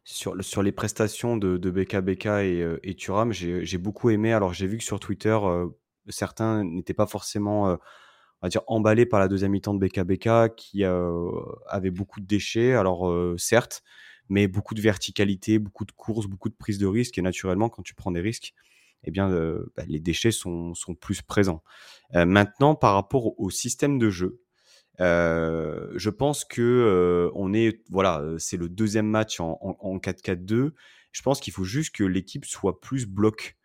[0.04, 4.32] sur, les prestations de, de BKBK et, euh, et Turam, j'ai beaucoup aimé.
[4.32, 5.68] Alors, j'ai vu que sur Twitter, euh,
[6.08, 7.76] certains n'étaient pas forcément, euh,
[8.42, 12.74] on va dire, emballés par la deuxième mi-temps de BKBK, qui avait beaucoup de déchets.
[12.74, 13.82] Alors, certes,
[14.28, 17.18] mais beaucoup de verticalité, beaucoup de courses, beaucoup de prise de risque.
[17.18, 18.54] Et naturellement, quand tu prends des risques,
[19.04, 19.30] eh bien,
[19.76, 21.62] bah, les déchets sont, sont plus présents.
[22.12, 24.40] maintenant, par rapport au système de jeu,
[24.98, 30.72] je pense que on est voilà, c'est le deuxième match en, en, 4-4-2.
[31.12, 33.56] Je pense qu'il faut juste que l'équipe soit plus bloc.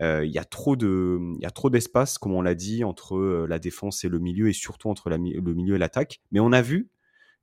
[0.00, 3.46] Il y a trop de, il y a trop d'espace, comme on l'a dit, entre
[3.48, 6.20] la défense et le milieu, et surtout entre le milieu et l'attaque.
[6.30, 6.90] Mais on a vu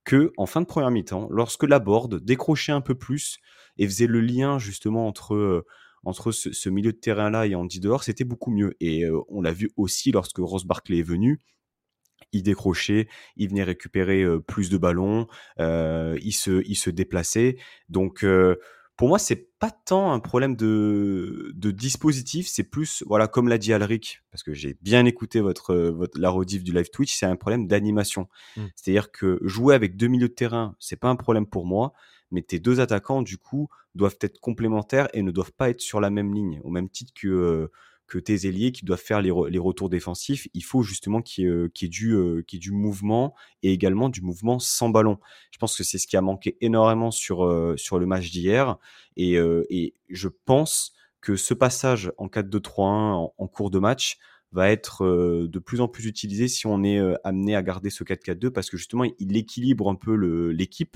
[0.03, 3.39] que en fin de première mi-temps, lorsque la board décrochait un peu plus
[3.77, 5.65] et faisait le lien justement entre
[6.03, 8.75] entre ce, ce milieu de terrain là et Andy dehors, c'était beaucoup mieux.
[8.79, 11.41] Et on l'a vu aussi lorsque Ross Barkley est venu
[12.31, 15.27] il décrochait, il venait récupérer plus de ballons,
[15.59, 17.57] il se, il se déplaçait.
[17.89, 18.25] Donc
[18.97, 23.59] pour moi, c'est pas tant un problème de, de dispositif, c'est plus, voilà, comme l'a
[23.59, 27.27] dit Alric, parce que j'ai bien écouté votre, votre la rediff du live Twitch, c'est
[27.27, 28.27] un problème d'animation.
[28.55, 28.65] Mmh.
[28.75, 31.93] C'est-à-dire que jouer avec deux milieux de terrain, c'est pas un problème pour moi,
[32.31, 36.01] mais tes deux attaquants, du coup, doivent être complémentaires et ne doivent pas être sur
[36.01, 37.69] la même ligne, au même titre que
[38.07, 41.51] que tes ailiers qui doivent faire les, retours défensifs, il faut justement qu'il y, ait,
[41.51, 45.19] euh, du, euh, mouvement et également du mouvement sans ballon.
[45.51, 48.77] Je pense que c'est ce qui a manqué énormément sur, euh, le match d'hier
[49.17, 49.33] et,
[49.69, 54.17] et, je pense que ce passage en 4-2-3-1 en, cours de match
[54.51, 58.51] va être de plus en plus utilisé si on est amené à garder ce 4-4-2
[58.51, 60.13] parce que justement il équilibre un peu
[60.51, 60.95] l'équipe.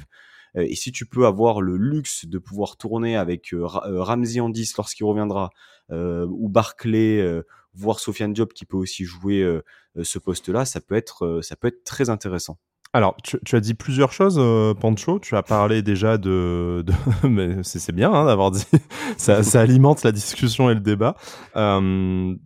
[0.56, 5.06] Et si tu peux avoir le luxe de pouvoir tourner avec Ramsey en 10 lorsqu'il
[5.06, 5.49] reviendra,
[5.91, 7.43] euh, ou Barclay, euh,
[7.74, 9.62] voire Sofiane Diop qui peut aussi jouer euh,
[10.02, 12.58] ce poste-là, ça peut être ça peut être très intéressant.
[12.93, 14.36] Alors, tu, as dit plusieurs choses,
[14.82, 15.20] Pancho.
[15.20, 16.84] Tu as parlé déjà de,
[17.24, 18.66] mais c'est bien hein, d'avoir dit,
[19.18, 21.16] ça, ça, alimente la discussion et le débat.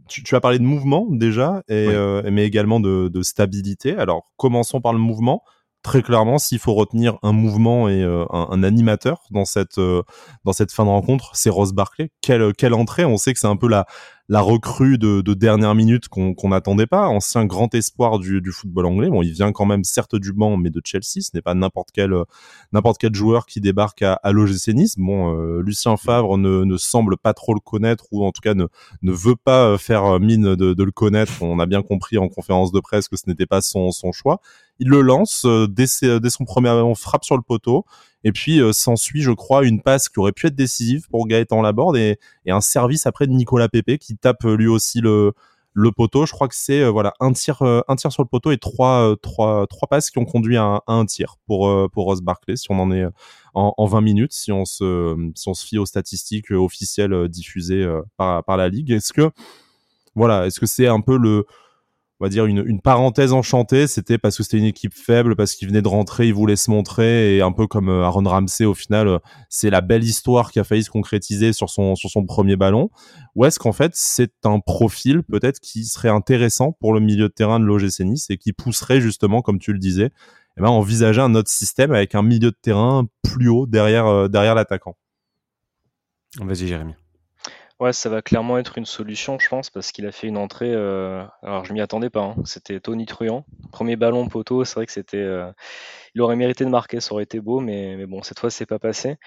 [0.07, 1.87] tu, as parlé de mouvement déjà, et,
[2.29, 3.95] mais également de, de, stabilité.
[3.97, 5.41] Alors, commençons par le mouvement
[5.85, 10.01] très clairement, s'il faut retenir un mouvement et euh, un, animateur dans cette euh,
[10.43, 12.09] dans cette fin de rencontre, c'est Ross Barkley.
[12.21, 13.85] Quelle quelle entrée On sait que c'est un peu la
[14.27, 19.09] la recrue de, dernière minute qu'on n'attendait pas, ancien grand espoir du, football anglais.
[19.09, 21.21] Bon, il vient quand même certes du banc, mais de Chelsea.
[21.21, 22.13] Ce n'est pas n'importe quel
[22.71, 24.95] n'importe quel joueur qui débarque à, à l'OGC Nice.
[24.97, 28.67] Bon, euh, Lucien Favre ne, semble pas trop le connaître ou en tout cas ne
[29.03, 31.41] ne veut pas faire mine de, le connaître.
[31.41, 34.41] On a bien compris en conférence de presse que ce n'était pas son son choix.
[34.79, 37.85] Il le lance euh, dès, dès son premier on frappe sur le poteau
[38.25, 41.61] et puis euh, s'ensuit, je crois, une passe qui aurait pu être décisive pour Gaëtan
[41.61, 42.17] Laborde et,
[42.47, 45.33] un service après de Nicolas Pepe qui tape euh, lui aussi le,
[45.95, 46.25] poteau.
[46.25, 49.15] Je crois que c'est euh, voilà un tir, un tir sur le poteau et trois,
[49.21, 52.55] trois, trois passes qui ont conduit à, un tir pour pour Ross Barclay.
[52.55, 53.05] Si on en est
[53.53, 57.85] en, en 20 minutes, si on se si on se fie aux statistiques officielles diffusées
[58.17, 59.29] par par la ligue, est-ce que
[60.15, 61.45] voilà, est-ce que c'est un peu le
[62.19, 65.53] on va dire une, une parenthèse enchantée, c'était parce que c'était une équipe faible, parce
[65.53, 68.65] qu'il venait de rentrer, il voulait se montrer, et un peu comme euh, Aaron Ramsey
[68.65, 72.09] au final, euh, c'est la belle histoire qui a failli se concrétiser sur son sur
[72.09, 72.89] son premier ballon.
[73.35, 77.33] Ou est-ce qu'en fait c'est un profil peut-être qui serait intéressant pour le milieu de
[77.33, 80.11] terrain de l'OGC Nice et qui pousserait justement, comme tu le disais,
[80.57, 84.27] eh ben, envisager un autre système avec un milieu de terrain plus haut derrière euh,
[84.29, 84.95] derrière l'attaquant?
[86.39, 86.93] Vas-y Jérémy.
[87.81, 90.71] Ouais, ça va clairement être une solution, je pense, parce qu'il a fait une entrée.
[90.73, 92.21] Euh, alors, je m'y attendais pas.
[92.21, 93.45] Hein, c'était Tony Truant.
[93.73, 95.17] Premier ballon poteau, c'est vrai que c'était.
[95.17, 95.51] Euh,
[96.15, 98.65] il aurait mérité de marquer, ça aurait été beau, mais, mais bon, cette fois, c'est
[98.65, 99.17] pas passé.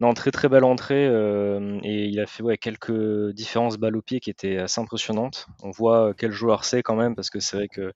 [0.00, 4.20] Non, très très belle entrée euh, et il a fait quelques différences balles au pied
[4.20, 5.46] qui étaient assez impressionnantes.
[5.62, 7.92] On voit quel joueur c'est quand même, parce que c'est vrai que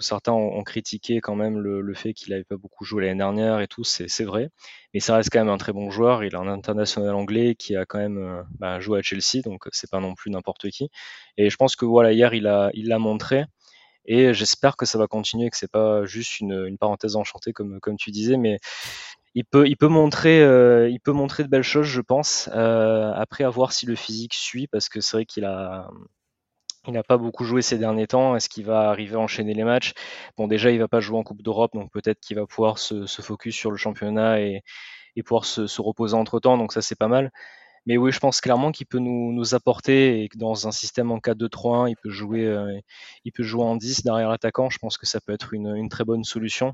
[0.00, 3.68] certains ont, critiqué quand même le, fait qu'il n'avait pas beaucoup joué l'année dernière et
[3.68, 4.50] tout, c'est vrai.
[4.94, 6.24] Mais ça reste quand même un très bon joueur.
[6.24, 9.64] Il est un international anglais qui a quand même euh, bah, joué à Chelsea, donc
[9.72, 10.90] c'est pas non plus n'importe qui.
[11.36, 13.44] Et je pense que voilà, hier il l'a il montré.
[14.10, 17.78] Et j'espère que ça va continuer, que c'est pas juste une, une, parenthèse enchantée comme,
[17.80, 18.58] comme tu disais, mais
[19.38, 22.50] il peut, il peut montrer, euh, il peut montrer de belles choses, je pense.
[22.54, 25.88] Euh, après, à voir si le physique suit, parce que c'est vrai qu'il n'a
[27.06, 28.34] pas beaucoup joué ces derniers temps.
[28.34, 29.92] Est-ce qu'il va arriver à enchaîner les matchs?
[30.36, 33.06] Bon, déjà, il va pas jouer en Coupe d'Europe, donc peut-être qu'il va pouvoir se,
[33.06, 34.64] focus sur le championnat et,
[35.24, 36.58] pouvoir se reposer entre temps.
[36.58, 37.30] Donc ça, c'est pas mal.
[37.86, 41.10] Mais oui, je pense clairement qu'il peut nous, nous, apporter et que dans un système
[41.10, 42.78] en 4-2-3-1, il peut jouer, euh,
[43.24, 44.70] il peut jouer en 10 derrière l'attaquant.
[44.70, 46.72] Je pense que ça peut être une, une très bonne solution.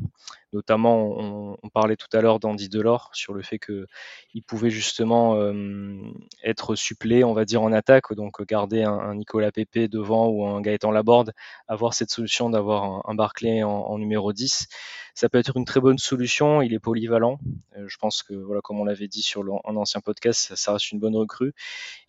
[0.53, 5.37] Notamment, on, on parlait tout à l'heure d'Andy Delors sur le fait qu'il pouvait justement
[5.37, 6.01] euh,
[6.43, 8.13] être supplé, on va dire, en attaque.
[8.15, 11.33] Donc, garder un, un, Nicolas Pepe devant ou un Gaëtan Laborde,
[11.69, 14.69] avoir cette solution d'avoir un, un Barclay en, en, numéro 10
[15.15, 16.61] ça peut être une très bonne solution.
[16.61, 17.39] Il est polyvalent.
[17.77, 20.91] Euh, je pense que, voilà, comme on l'avait dit sur un ancien podcast, ça reste
[20.91, 21.55] une bonne recrue.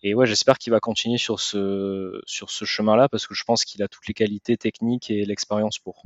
[0.02, 3.64] Et ouais, j'espère qu'il va continuer sur ce, sur ce chemin-là parce que je pense
[3.64, 6.02] qu'il a toutes les qualités techniques et l'expérience pour.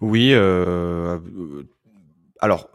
[0.00, 1.18] Oui, euh,
[2.40, 2.70] alors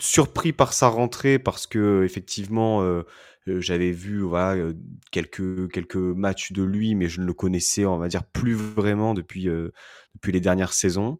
[0.00, 3.02] surpris par sa rentrée parce que effectivement euh,
[3.46, 4.72] j'avais vu voilà
[5.10, 9.14] quelques quelques matchs de lui mais je ne le connaissais on va dire plus vraiment
[9.14, 9.48] depuis
[10.14, 11.18] depuis les dernières saisons.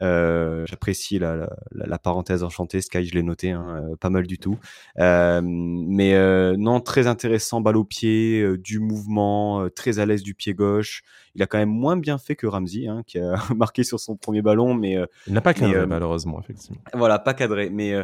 [0.00, 1.36] Euh, J'apprécie la,
[1.70, 4.58] la, la, parenthèse enchantée, Sky, je l'ai noté, hein, euh, pas mal du tout.
[4.98, 6.12] Euh, mais
[6.56, 11.02] non, très intéressant, balle au pied, du mouvement, très à l'aise du pied gauche.
[11.34, 14.16] Il a quand même moins bien fait que Ramsey, hein, qui a marqué sur son
[14.16, 16.82] premier ballon, mais il n'a pas cadré malheureusement, effectivement.
[16.94, 17.70] Voilà, pas cadré.
[17.70, 17.94] Mais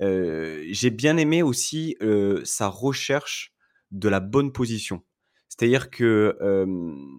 [0.00, 1.96] j'ai bien aimé aussi
[2.44, 3.52] sa recherche
[3.92, 5.02] de la bonne position.
[5.48, 6.36] C'est-à-dire que,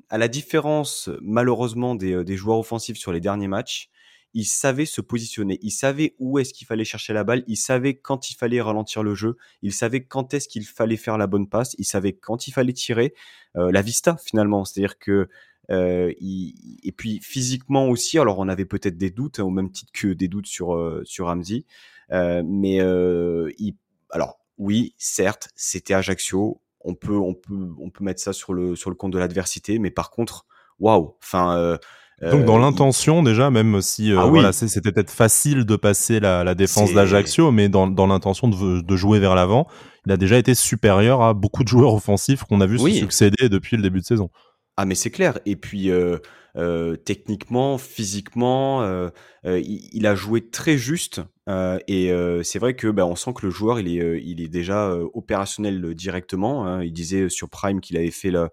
[0.10, 3.90] à la différence malheureusement des, des, joueurs offensifs sur les derniers matchs,
[4.38, 7.96] il savait se positionner, il savait où est-ce qu'il fallait chercher la balle, il savait
[7.96, 11.50] quand il fallait ralentir le jeu, il savait quand est-ce qu'il fallait faire la bonne
[11.50, 13.16] passe, il savait quand il fallait tirer,
[13.56, 14.64] la vista finalement.
[14.64, 15.28] C'est-à-dire que
[15.72, 19.92] il, et puis physiquement aussi, alors on avait peut-être des doutes, hein, au même titre
[19.92, 21.66] que des doutes sur sur Ramsey,
[22.12, 23.76] mais il,
[24.12, 28.76] alors oui, certes, c'était Ajaccio, on peut, on peut, on peut mettre ça sur le,
[28.76, 30.46] sur le compte de l'adversité, mais par contre,
[30.80, 31.80] waouh, enfin.
[32.22, 36.20] Donc dans euh, l'intention déjà, même si euh, ah voilà, c'était peut-être facile de passer
[36.20, 39.68] la, la défense d'Ajaccio, mais dans, dans l'intention de, de, jouer vers l'avant,
[40.08, 43.50] il a déjà été supérieur à beaucoup de joueurs offensifs qu'on a vu se succéder
[43.50, 44.32] depuis le début de saison.
[44.78, 45.40] Ah mais c'est clair.
[45.46, 46.18] Et puis euh,
[46.56, 49.10] euh, techniquement, physiquement, euh,
[49.44, 51.22] il, a joué très juste.
[51.88, 52.12] et
[52.44, 55.94] c'est vrai que bah, on sent que le joueur il est, il est déjà opérationnel
[55.96, 56.66] directement.
[56.66, 56.84] Hein.
[56.84, 58.50] Il disait sur Prime qu'il avait fait la,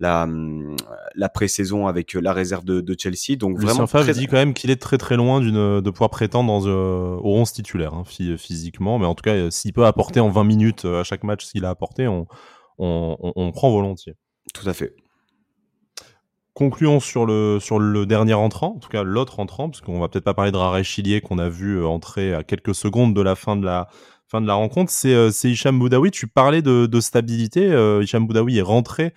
[0.00, 0.76] la, hum,
[1.14, 3.36] la pré-saison avec la réserve de, de Chelsea.
[3.38, 6.48] Donc Lucien vraiment, dit quand même qu'il est très très loin d'une de pouvoir prétendre
[6.48, 10.44] dans, au 11 titulaire hein, physiquement, mais en tout cas, s'il peut apporter en 20
[10.44, 12.26] minutes à chaque match ce qu'il a apporté, on,
[12.78, 14.14] on, on, prend volontiers.
[14.52, 14.94] Tout à fait.
[16.54, 20.08] Concluons sur le, sur le dernier entrant, en tout cas l'autre entrant, parce qu'on va
[20.08, 23.20] peut-être pas parler de Rare Chilier qu'on a vu euh, entrer à quelques secondes de
[23.20, 23.88] la fin de la,
[24.34, 26.10] fin de la rencontre, c'est euh, Hicham Boudaoui.
[26.10, 27.70] Tu parlais de, stabilité.
[27.70, 29.14] Euh, Hicham Boudaoui est rentré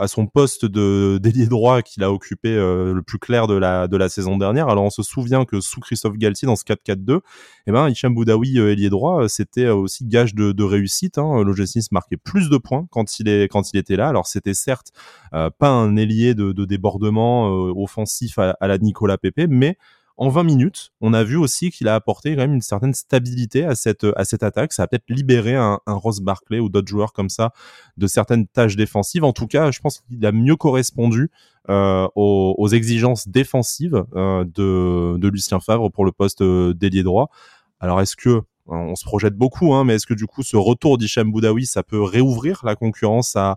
[0.00, 4.38] à son poste d'ailier droit qu'il a occupé euh, le plus clair de la saison
[4.38, 4.68] dernière.
[4.68, 7.20] Alors on se souvient que sous Christophe Galtier dans ce 4-4-2,
[7.66, 11.18] eh ben Hicham Boudaoui ailier droit, c'était aussi gage de, de réussite.
[11.18, 11.44] Hein.
[11.90, 14.08] Marquait plus de points quand il est quand il était là.
[14.08, 14.92] Alors c'était certes
[15.32, 19.76] pas un ailier de, de débordement offensif à, à la Nicolas Pepe, mais
[20.16, 23.64] en 20 minutes, on a vu aussi qu'il a apporté quand même une certaine stabilité
[23.64, 24.72] à cette, à cette attaque.
[24.72, 27.52] Ça a peut-être libéré un, Ross Barkley ou d'autres joueurs comme ça
[27.96, 29.24] de certaines tâches défensives.
[29.24, 31.30] En tout cas, je pense qu'il a mieux correspondu
[31.68, 37.28] euh, aux, exigences défensives euh, de, Lucien Favre pour le poste euh, d'ailier droit.
[37.80, 40.96] Alors, est-ce que on se projette beaucoup, hein, mais est-ce que du coup, ce retour
[40.96, 43.56] d'Hicham Boudaoui, ça peut réouvrir la concurrence à,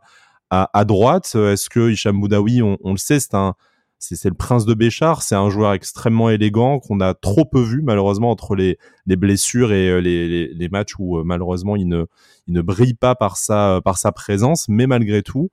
[0.86, 1.34] droite?
[1.36, 3.56] Est-ce que Hicham Boudaoui, on le sait, c'est un
[4.00, 5.24] c'est le prince de Béchard.
[5.24, 9.72] C'est un joueur extrêmement élégant qu'on a trop peu vu malheureusement entre les, les blessures
[9.72, 12.06] et euh, les, les, matchs où euh, malheureusement il ne,
[12.48, 14.68] il ne brille pas par sa, par sa présence.
[14.70, 15.50] Mais malgré tout,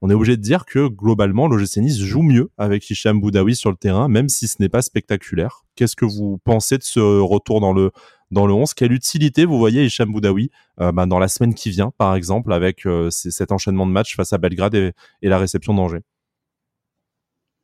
[0.00, 3.70] on est obligé de dire que globalement l'OGC Nice joue mieux avec Hicham Boudaoui sur
[3.70, 5.64] le terrain, même si ce n'est pas spectaculaire.
[5.74, 7.90] Qu'est-ce que vous pensez de ce retour dans le
[8.30, 11.70] dans le 11 Quelle utilité vous voyez Hicham Boudaoui euh, bah, dans la semaine qui
[11.70, 14.92] vient, par exemple, avec cet enchaînement de matchs face à Belgrade et
[15.22, 16.02] la réception d'Angers?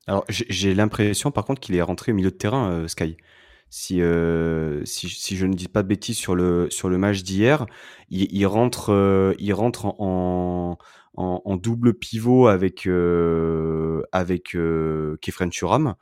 [0.06, 3.16] Alors, j'ai l'impression, par contre, qu'il est rentré au milieu de terrain, euh, Sky.
[3.70, 7.66] Si, euh, si, je ne dis pas de bêtises sur le, sur le match d'hier,
[8.10, 10.78] il, rentre, euh, il rentre en,
[11.14, 15.94] en, en, double pivot avec, euh, avec euh, Kefren Turam.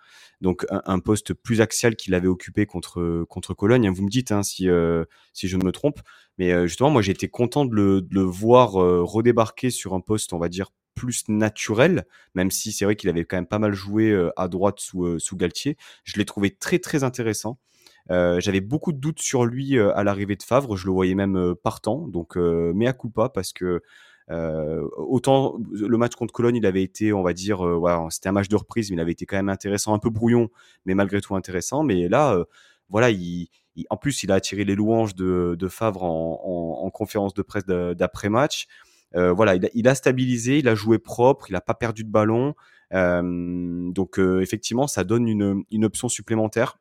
[0.42, 3.88] Donc, un, poste plus axial qu'il avait occupé contre, contre Cologne.
[3.88, 4.68] Vous me dites hein, si,
[5.32, 6.00] si je me trompe.
[6.36, 10.32] Mais justement, moi, j'ai été content de le, de le voir redébarquer sur un poste,
[10.32, 13.72] on va dire, plus naturel, même si c'est vrai qu'il avait quand même pas mal
[13.72, 15.76] joué euh, à droite sous, euh, sous Galtier.
[16.05, 17.59] Je l'ai trouvé très très intéressant.
[18.11, 21.55] Euh, J'avais beaucoup de doutes sur lui à l'arrivée de Favre, je le voyais même
[21.62, 23.80] partant, donc euh, coup pas parce que
[24.97, 27.61] autant le match contre Cologne, il avait été, on va dire,
[28.11, 30.49] c'était un match de reprise, mais il avait été quand même intéressant, un peu brouillon,
[30.86, 31.82] mais malgré tout intéressant.
[31.82, 32.43] Mais là,
[32.88, 33.49] voilà, il,
[33.90, 37.66] en plus, il a attiré les louanges de, Favre en, en, en conférence de presse
[37.66, 38.68] d'après match.
[39.17, 42.55] Euh, voilà, il a, stabilisé, il a joué propre, il n'a pas perdu de ballon.
[42.93, 46.79] Euh, donc euh, effectivement, ça donne une, une option supplémentaire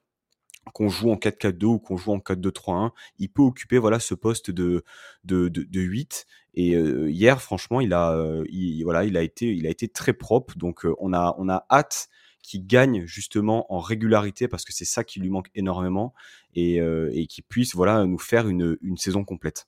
[0.74, 4.52] qu'on joue en 4-4-2 ou qu'on joue en 4-2-3-1, il peut occuper voilà ce poste
[4.52, 4.84] de
[5.24, 8.16] de, de, de 8 et euh, hier franchement, il a
[8.50, 11.66] il, voilà, il a été il a été très propre donc on a on a
[11.72, 12.10] hâte
[12.44, 16.14] qu'il gagne justement en régularité parce que c'est ça qui lui manque énormément
[16.54, 19.68] et, et qu'il puisse voilà nous faire une, une saison complète.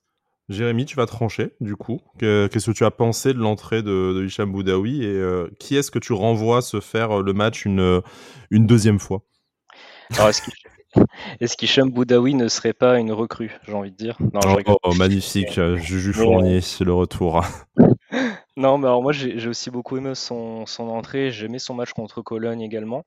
[0.50, 2.00] Jérémy, tu vas trancher, du coup.
[2.18, 5.90] Qu'est-ce que tu as pensé de l'entrée de, de, Hicham Boudaoui et euh, qui est-ce
[5.90, 8.00] que tu renvoies se faire euh, le match une, euh,
[8.50, 9.22] une deuxième fois?
[11.40, 14.16] Est-ce qu'Hicham Boudaoui ne serait pas une recrue, j'ai envie de dire?
[14.20, 17.42] Non, oh, oh, magnifique, Juju Fournier, c'est le retour.
[18.56, 21.92] non, mais alors moi j'ai aussi beaucoup aimé son, son entrée, j'ai aimé son match
[21.94, 23.04] contre Cologne également.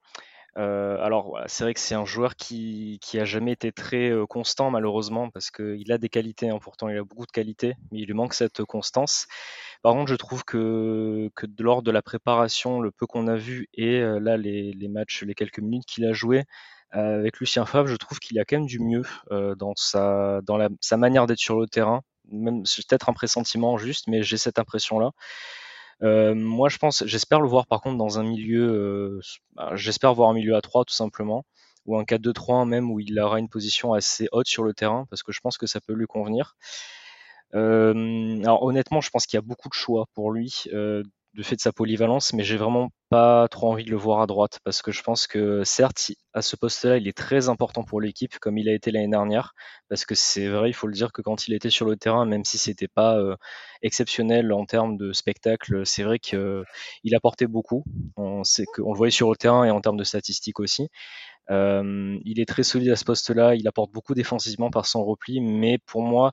[0.57, 4.25] Euh, alors, c'est vrai que c'est un joueur qui, qui a jamais été très euh,
[4.25, 7.99] constant, malheureusement, parce qu'il a des qualités, hein, pourtant il a beaucoup de qualités, mais
[7.99, 9.27] il lui manque cette constance.
[9.83, 11.29] Par contre, je trouve que,
[11.59, 15.35] lors de la préparation, le peu qu'on a vu et euh, là, les, matchs, les
[15.35, 16.43] quelques minutes qu'il a joué
[16.91, 20.41] avec Lucien Favre, je trouve qu'il a quand même du mieux dans, sa
[20.97, 22.01] manière d'être sur le terrain.
[22.31, 25.11] Même, c'est peut-être un pressentiment juste, mais j'ai cette impression-là.
[26.03, 29.21] Euh, moi, je pense, j'espère le voir par contre dans un milieu, euh,
[29.55, 31.45] bah, j'espère voir un milieu à 3 tout simplement,
[31.85, 35.23] ou un 4-2-3 même où il aura une position assez haute sur le terrain, parce
[35.23, 36.55] que je pense que ça peut lui convenir.
[37.55, 40.63] Euh, alors honnêtement, je pense qu'il y a beaucoup de choix pour lui.
[40.73, 41.03] Euh,
[41.37, 44.27] de fait de sa polyvalence, mais j'ai vraiment pas trop envie de le voir à
[44.27, 48.01] droite parce que je pense que certes, à ce poste-là, il est très important pour
[48.01, 49.53] l'équipe comme il a été l'année dernière
[49.87, 52.25] parce que c'est vrai, il faut le dire que quand il était sur le terrain,
[52.25, 53.35] même si c'était pas euh,
[53.83, 56.65] exceptionnel en termes de spectacle, c'est vrai qu'il
[57.15, 57.83] apportait beaucoup.
[58.17, 60.89] On sait qu'on le voyait sur le terrain et en termes de statistiques aussi.
[61.51, 65.39] Euh, il est très solide à ce poste-là, il apporte beaucoup défensivement par son repli,
[65.39, 66.31] mais pour moi,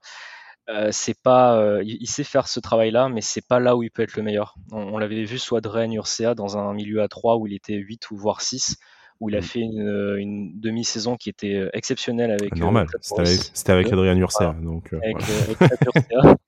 [0.71, 3.91] euh, c'est pas, euh, il, sait faire ce travail-là, mais c'est pas là où il
[3.91, 4.55] peut être le meilleur.
[4.73, 8.11] On, l'avait vu soit Dren Urcea dans un milieu à 3 où il était 8
[8.11, 8.77] ou voire 6,
[9.21, 9.43] où il a mm.
[9.43, 12.57] fait une, une demi-saison qui était euh, exceptionnelle avec.
[12.57, 14.57] Normal, c'était avec, avec, Adrien Urcea.
[14.63, 15.17] Donc, avec,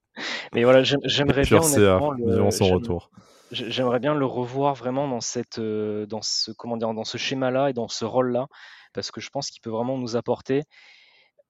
[0.54, 3.10] mais voilà, j'aimerais bien le, son retour.
[3.52, 7.72] J'aimerais bien le revoir vraiment dans cette, dans ce, comment dire, dans ce schéma-là et
[7.74, 8.46] dans ce rôle-là,
[8.94, 10.62] parce que je pense qu'il peut vraiment nous apporter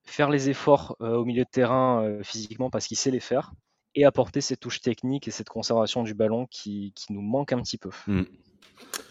[0.06, 3.52] faire les efforts euh, au milieu de terrain euh, physiquement parce qu'il sait les faire
[3.94, 7.78] et apporter cette touche technique et cette conservation du ballon qui, nous manque un petit
[7.78, 7.90] peu.
[8.06, 8.22] Mmh.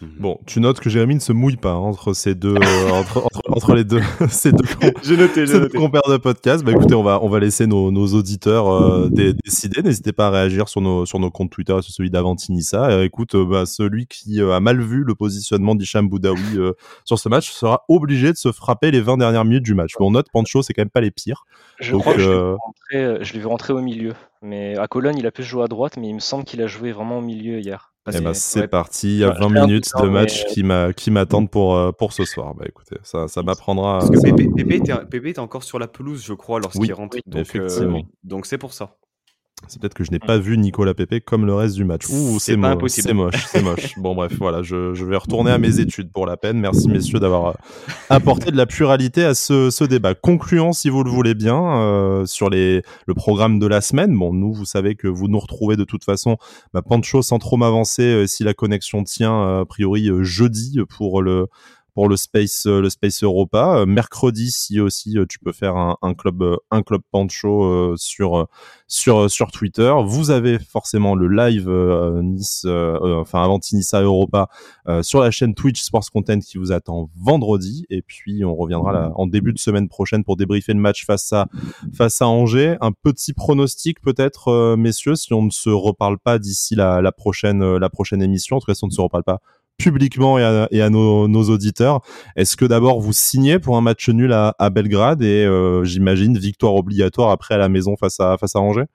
[0.02, 0.10] Mhm.
[0.18, 3.74] Bon, tu notes que Jérémy ne se mouille pas entre ces deux, euh, entre, entre,
[3.74, 4.64] les deux, ces deux,
[5.02, 5.78] j'ai noté, j'ai noté.
[5.78, 6.64] compères de podcast.
[6.64, 9.08] Bah écoutez, on va, on va laisser nos, nos auditeurs euh,
[9.44, 9.82] décider.
[9.82, 12.90] N'hésitez pas à réagir sur nos, sur nos comptes Twitter et sur celui d'Avantinissa.
[12.90, 16.58] Euh, écoute, bah, celui qui a mal vu le positionnement d'Hicham Boudaoui
[17.04, 19.92] sur ce match sera obligé de se frapper les 20 dernières minutes du match.
[19.98, 21.46] Bon, note, Pancho, c'est quand même pas les pires.
[21.80, 24.14] Je crois que je l'ai vu rentrer au milieu.
[24.42, 26.66] Mais à Cologne, il a pu jouer à droite, mais il me semble qu'il a
[26.66, 27.95] joué vraiment au milieu hier.
[28.12, 30.62] Eh ben, c'est parti, il y a 20 minutes de match qui
[30.96, 32.54] qui m'attendent pour euh, pour ce soir.
[32.54, 33.98] Bah écoutez, ça ça m'apprendra.
[33.98, 37.18] Parce que Pépé, était, encore sur la pelouse, je crois, lorsqu'il rentre.
[37.26, 37.98] Donc, effectivement.
[37.98, 38.96] Euh, donc c'est pour ça.
[39.68, 42.08] C'est peut-être que je n'ai pas vu Nicolas Pepe comme le reste du match.
[42.10, 43.94] Ouh, c'est moche, c'est moche, c'est moche.
[43.96, 46.58] Bon bref, voilà, je, je, vais retourner à mes études pour la peine.
[46.60, 47.52] Merci messieurs d'avoir euh,
[48.10, 50.14] apporté de la pluralité à ce, ce débat.
[50.14, 54.16] Concluant, si vous le voulez bien, euh, sur les, le programme de la semaine.
[54.16, 56.36] Bon, nous, vous savez que vous nous retrouvez de toute façon,
[56.72, 61.48] bah, Pancho sans trop m'avancer, euh, si la connexion tient, a priori jeudi pour le
[61.96, 63.78] pour le Space euh, le Space Europa.
[63.78, 68.46] Euh, mercredi, si aussi euh, tu peux faire un, club un club Pancho sur
[68.86, 69.92] sur sur Twitter.
[70.04, 71.70] Vous avez forcément le live
[72.22, 74.48] Nice, enfin avant Nissa Europa
[75.00, 77.86] sur la chaîne Twitch Sports Content qui vous attend vendredi.
[77.88, 81.46] Et puis on reviendra en début de semaine prochaine pour débriefer le match face à
[81.94, 82.76] face à Angers.
[82.82, 87.76] Un petit pronostic peut-être, messieurs, si on ne se reparle pas d'ici la, la prochaine
[87.76, 88.56] la prochaine émission.
[88.56, 89.40] En tout cas, si on ne se reparle pas
[89.78, 92.00] publiquement et à, nos, auditeurs.
[92.34, 96.74] Est-ce que d'abord vous signez pour un match nul à, Belgrade et euh, j'imagine victoire
[96.74, 98.86] obligatoire après à la maison face à, face à Angers?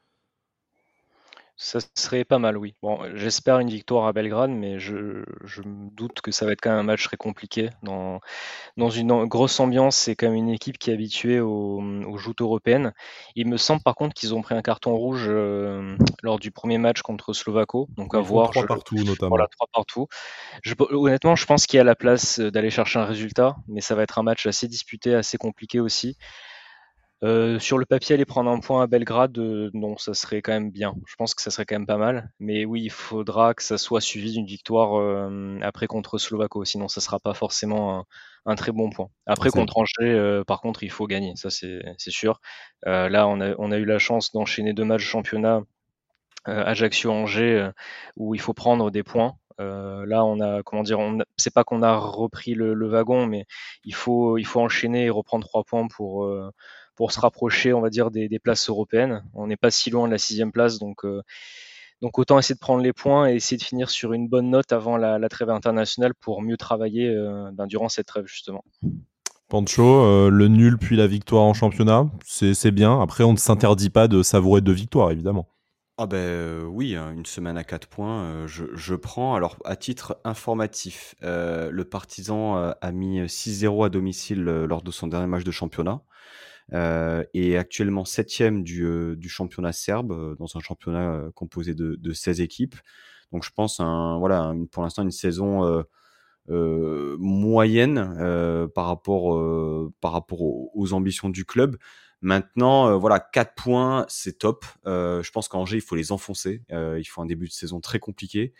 [1.62, 2.74] Ça serait pas mal, oui.
[2.82, 6.72] Bon, j'espère une victoire à Belgrade, mais je, me doute que ça va être quand
[6.72, 7.70] même un match très compliqué.
[7.84, 8.20] Dans,
[8.78, 12.93] dans une grosse ambiance, c'est quand même une équipe qui est habituée aux, joutes européennes.
[13.36, 16.80] Il me semble par contre qu'ils ont pris un carton rouge euh, lors du premier
[16.80, 17.88] match contre Slovako.
[17.95, 18.49] Donc à voir.
[18.49, 19.30] Trois partout notamment.
[19.30, 20.07] Voilà, trois partout.
[20.80, 24.01] honnêtement, je pense qu'il y a la place d'aller chercher un résultat, mais ça va
[24.01, 26.18] être un match assez disputé, assez compliqué aussi.
[27.24, 30.54] Euh, sur le papier, aller prendre un point à Belgrade, euh, non, ça serait quand
[30.54, 30.96] même bien.
[31.06, 32.32] Je pense que ça serait quand même pas mal.
[32.40, 36.66] Mais oui, il faudra que ça soit suivi d'une victoire euh, après contre Slovako.
[36.66, 38.08] Sinon, ça sera pas forcément
[38.48, 39.10] un, très bon point.
[39.28, 41.36] Après, contre Angers, par contre, il faut gagner.
[41.36, 42.42] Ça, c'est sûr.
[42.86, 45.62] là, on a, on a eu la chance d'enchaîner deux matchs de championnat.
[46.46, 47.70] Ajaccio-Angers,
[48.18, 49.36] où il faut prendre des points.
[49.60, 50.98] là, on a, comment dire,
[51.38, 53.46] c'est pas qu'on a repris le, le, wagon, mais
[53.84, 56.28] il faut, il faut enchaîner et reprendre trois points pour,
[57.02, 59.24] pour se rapprocher, on va dire, des, places européennes.
[59.34, 61.24] On n'est pas si loin de la sixième place, donc, euh,
[61.99, 64.72] donc autant essayer de prendre les points et essayer de finir sur une bonne note
[64.72, 68.64] avant la, trêve internationale pour mieux travailler euh, ben, durant cette trêve, justement.
[69.49, 73.02] Pancho, euh, le nul puis la victoire en championnat, c'est bien.
[73.02, 75.47] Après, on ne s'interdit pas de savourer deux victoires, évidemment.
[75.97, 79.34] Ah ben oui, hein, une semaine à 4 points, je, je, prends.
[79.34, 85.26] Alors à titre informatif, le Partisan a mis 6-0 à domicile lors de son dernier
[85.26, 86.04] match de championnat
[86.74, 91.95] euh, est actuellement septième du, euh, du championnat serbe, euh, dans un championnat composé de,
[91.95, 92.76] de 16 équipes.
[93.34, 95.84] Donc je pense, un, voilà, pour l'instant, une saison
[96.47, 101.78] moyenne par rapport, par rapport aux, ambitions du club.
[102.22, 104.66] Maintenant, voilà, 4 points, c'est top.
[104.86, 106.62] je pense qu'Angers, il faut les enfoncer.
[106.70, 108.53] il faut un début de saison très compliqué.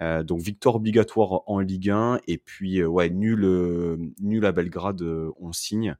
[0.00, 5.02] donc victoire obligatoire en Ligue 1 et puis ouais nul nul à Belgrade
[5.38, 5.96] on signe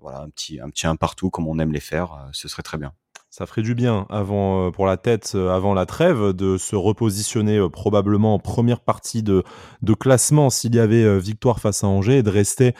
[0.00, 2.62] voilà, un petit, un petit un partout comme on aime les faire, euh, ce serait
[2.62, 2.92] très bien.
[3.30, 7.60] Ça ferait du bien avant euh, pour la tête avant la trêve de se repositionner
[7.70, 9.44] probablement en première partie de,
[9.82, 12.74] de classement s'il y avait victoire face à Angers et de rester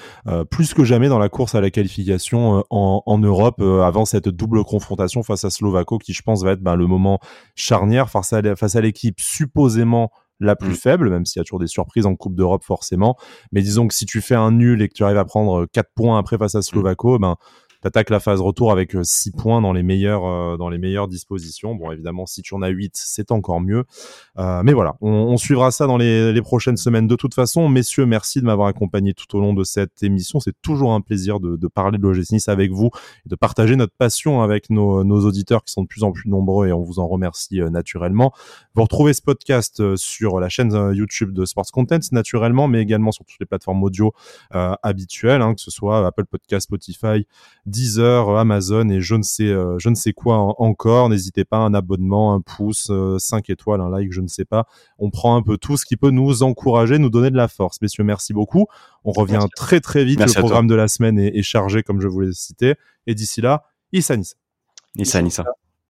[0.50, 4.64] plus que jamais dans la course à la qualification en, en, Europe avant cette double
[4.64, 7.20] confrontation face à Slovako qui je pense va être ben, le moment
[7.54, 10.10] charnière face à, face à l'équipe supposément
[10.40, 10.74] la plus mmh.
[10.74, 13.16] faible, même s'il y a toujours des surprises en Coupe d'Europe forcément.
[13.52, 15.90] Mais disons que si tu fais un nul et que tu arrives à prendre 4
[15.94, 16.62] points après face à mmh.
[16.62, 17.36] Slovako, ben
[17.80, 21.08] t'attaques la phase retour avec 6 euh, points dans les meilleures euh, dans les meilleures
[21.08, 21.74] dispositions.
[21.74, 23.84] Bon, évidemment, si tu en as 8, c'est encore mieux.
[24.38, 27.68] Euh, mais voilà, on, suivra ça dans les, prochaines semaines de toute façon.
[27.68, 30.40] Messieurs, merci de m'avoir accompagné tout au long de cette émission.
[30.40, 32.90] C'est toujours un plaisir de, parler de l'OGC avec vous
[33.26, 36.28] et de partager notre passion avec nos, nos, auditeurs qui sont de plus en plus
[36.28, 38.32] nombreux et on vous en remercie naturellement.
[38.74, 43.24] Vous retrouvez ce podcast sur la chaîne YouTube de Sports Content naturellement, mais également sur
[43.24, 44.12] toutes les plateformes audio
[44.50, 47.26] habituelles, hein, que ce soit Apple Podcast, Spotify,
[47.68, 51.08] Deezer, Amazon et je ne sais, euh, je ne sais quoi encore.
[51.08, 54.66] N'hésitez pas, un abonnement, un pouce, 5 euh, étoiles, un like, je ne sais pas.
[54.98, 57.80] On prend un peu tout ce qui peut nous encourager, nous donner de la force.
[57.80, 58.66] Messieurs, merci beaucoup.
[59.04, 60.20] On revient très très vite.
[60.20, 62.74] le programme de la semaine est, chargé, comme je vous l'ai cité.
[63.06, 64.36] Et d'ici là, Issa Nissa.
[64.96, 65.44] Issa Nissa.